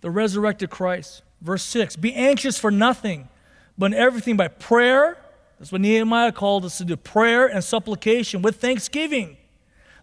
[0.00, 1.22] the resurrected Christ.
[1.40, 3.28] Verse 6 Be anxious for nothing,
[3.76, 5.18] but in everything by prayer.
[5.58, 9.38] That's what Nehemiah called us to do prayer and supplication with thanksgiving.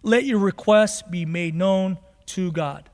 [0.02, 2.89] Let your requests be made known to God.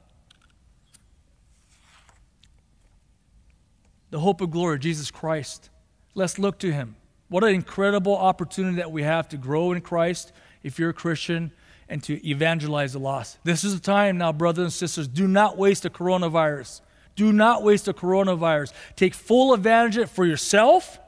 [4.11, 5.71] The hope of glory, Jesus Christ.
[6.15, 6.97] Let's look to him.
[7.29, 10.33] What an incredible opportunity that we have to grow in Christ
[10.63, 11.51] if you're a Christian
[11.89, 13.39] and to evangelize the lost.
[13.45, 15.09] This is the time now, brothers and sisters.
[15.09, 16.81] Do not waste the coronavirus.
[17.15, 18.73] Do not waste the coronavirus.
[18.95, 20.99] Take full advantage of it for yourself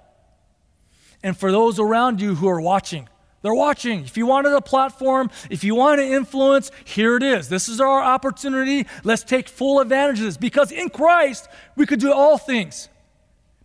[1.23, 3.09] and for those around you who are watching.
[3.43, 4.01] They're watching.
[4.01, 7.49] If you wanted a platform, if you want to influence, here it is.
[7.49, 8.87] This is our opportunity.
[9.05, 12.89] Let's take full advantage of this because in Christ, we could do all things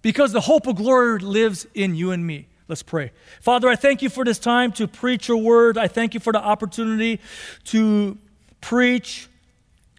[0.02, 2.48] because the hope of glory lives in you and me.
[2.68, 3.12] Let's pray.
[3.42, 5.78] Father, I thank you for this time to preach your word.
[5.78, 7.20] I thank you for the opportunity
[7.66, 8.18] to
[8.62, 9.28] preach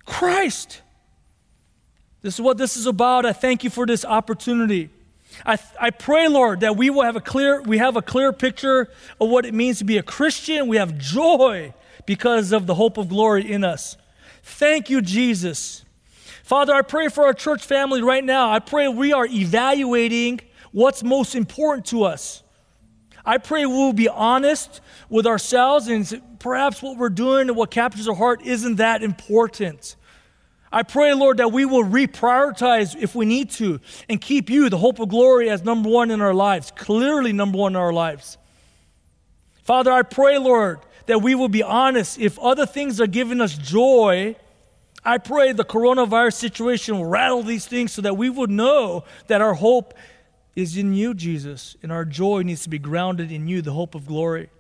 [0.07, 0.83] Christ.
[2.23, 3.27] This is what this is about.
[3.27, 4.89] I thank you for this opportunity.
[5.45, 8.89] I, I pray, Lord, that we will have a clear, we have a clear picture
[9.21, 10.69] of what it means to be a Christian.
[10.69, 11.75] We have joy
[12.07, 13.97] because of the hope of glory in us.
[14.43, 15.85] Thank you, Jesus.
[16.43, 18.51] Father, I pray for our church family right now.
[18.51, 20.41] I pray we are evaluating
[20.73, 22.43] what's most important to us.
[23.25, 28.07] I pray we'll be honest with ourselves and perhaps what we're doing and what captures
[28.07, 29.97] our heart isn't that important.
[30.75, 34.77] I pray, Lord, that we will reprioritize if we need to and keep you, the
[34.77, 38.39] hope of glory, as number one in our lives, clearly number one in our lives.
[39.63, 42.19] Father, I pray, Lord, that we will be honest.
[42.19, 44.35] If other things are giving us joy,
[45.05, 49.41] I pray the coronavirus situation will rattle these things so that we would know that
[49.41, 49.95] our hope
[50.57, 53.95] is in you, Jesus, and our joy needs to be grounded in you, the hope
[53.95, 54.51] of glory.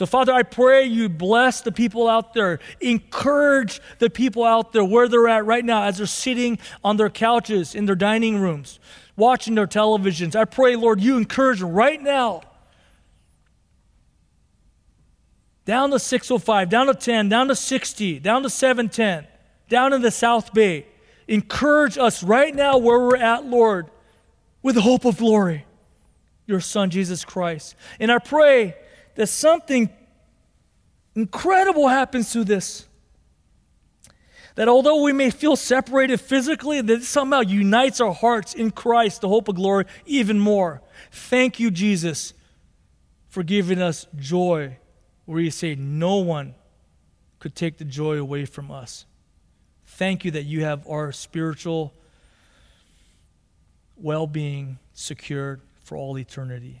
[0.00, 2.58] So, Father, I pray you bless the people out there.
[2.80, 7.10] Encourage the people out there where they're at right now as they're sitting on their
[7.10, 8.80] couches in their dining rooms,
[9.14, 10.34] watching their televisions.
[10.34, 12.40] I pray, Lord, you encourage them right now.
[15.66, 19.26] Down to 605, down to 10, down to 60, down to 710,
[19.68, 20.86] down in the South Bay.
[21.28, 23.90] Encourage us right now where we're at, Lord,
[24.62, 25.66] with the hope of glory,
[26.46, 27.74] your Son, Jesus Christ.
[27.98, 28.76] And I pray
[29.20, 29.90] that something
[31.14, 32.88] incredible happens through this.
[34.54, 39.28] That although we may feel separated physically, that somehow unites our hearts in Christ, the
[39.28, 40.80] hope of glory, even more.
[41.12, 42.32] Thank you, Jesus,
[43.28, 44.78] for giving us joy
[45.26, 46.54] where you say no one
[47.40, 49.04] could take the joy away from us.
[49.84, 51.92] Thank you that you have our spiritual
[53.98, 56.80] well being secured for all eternity.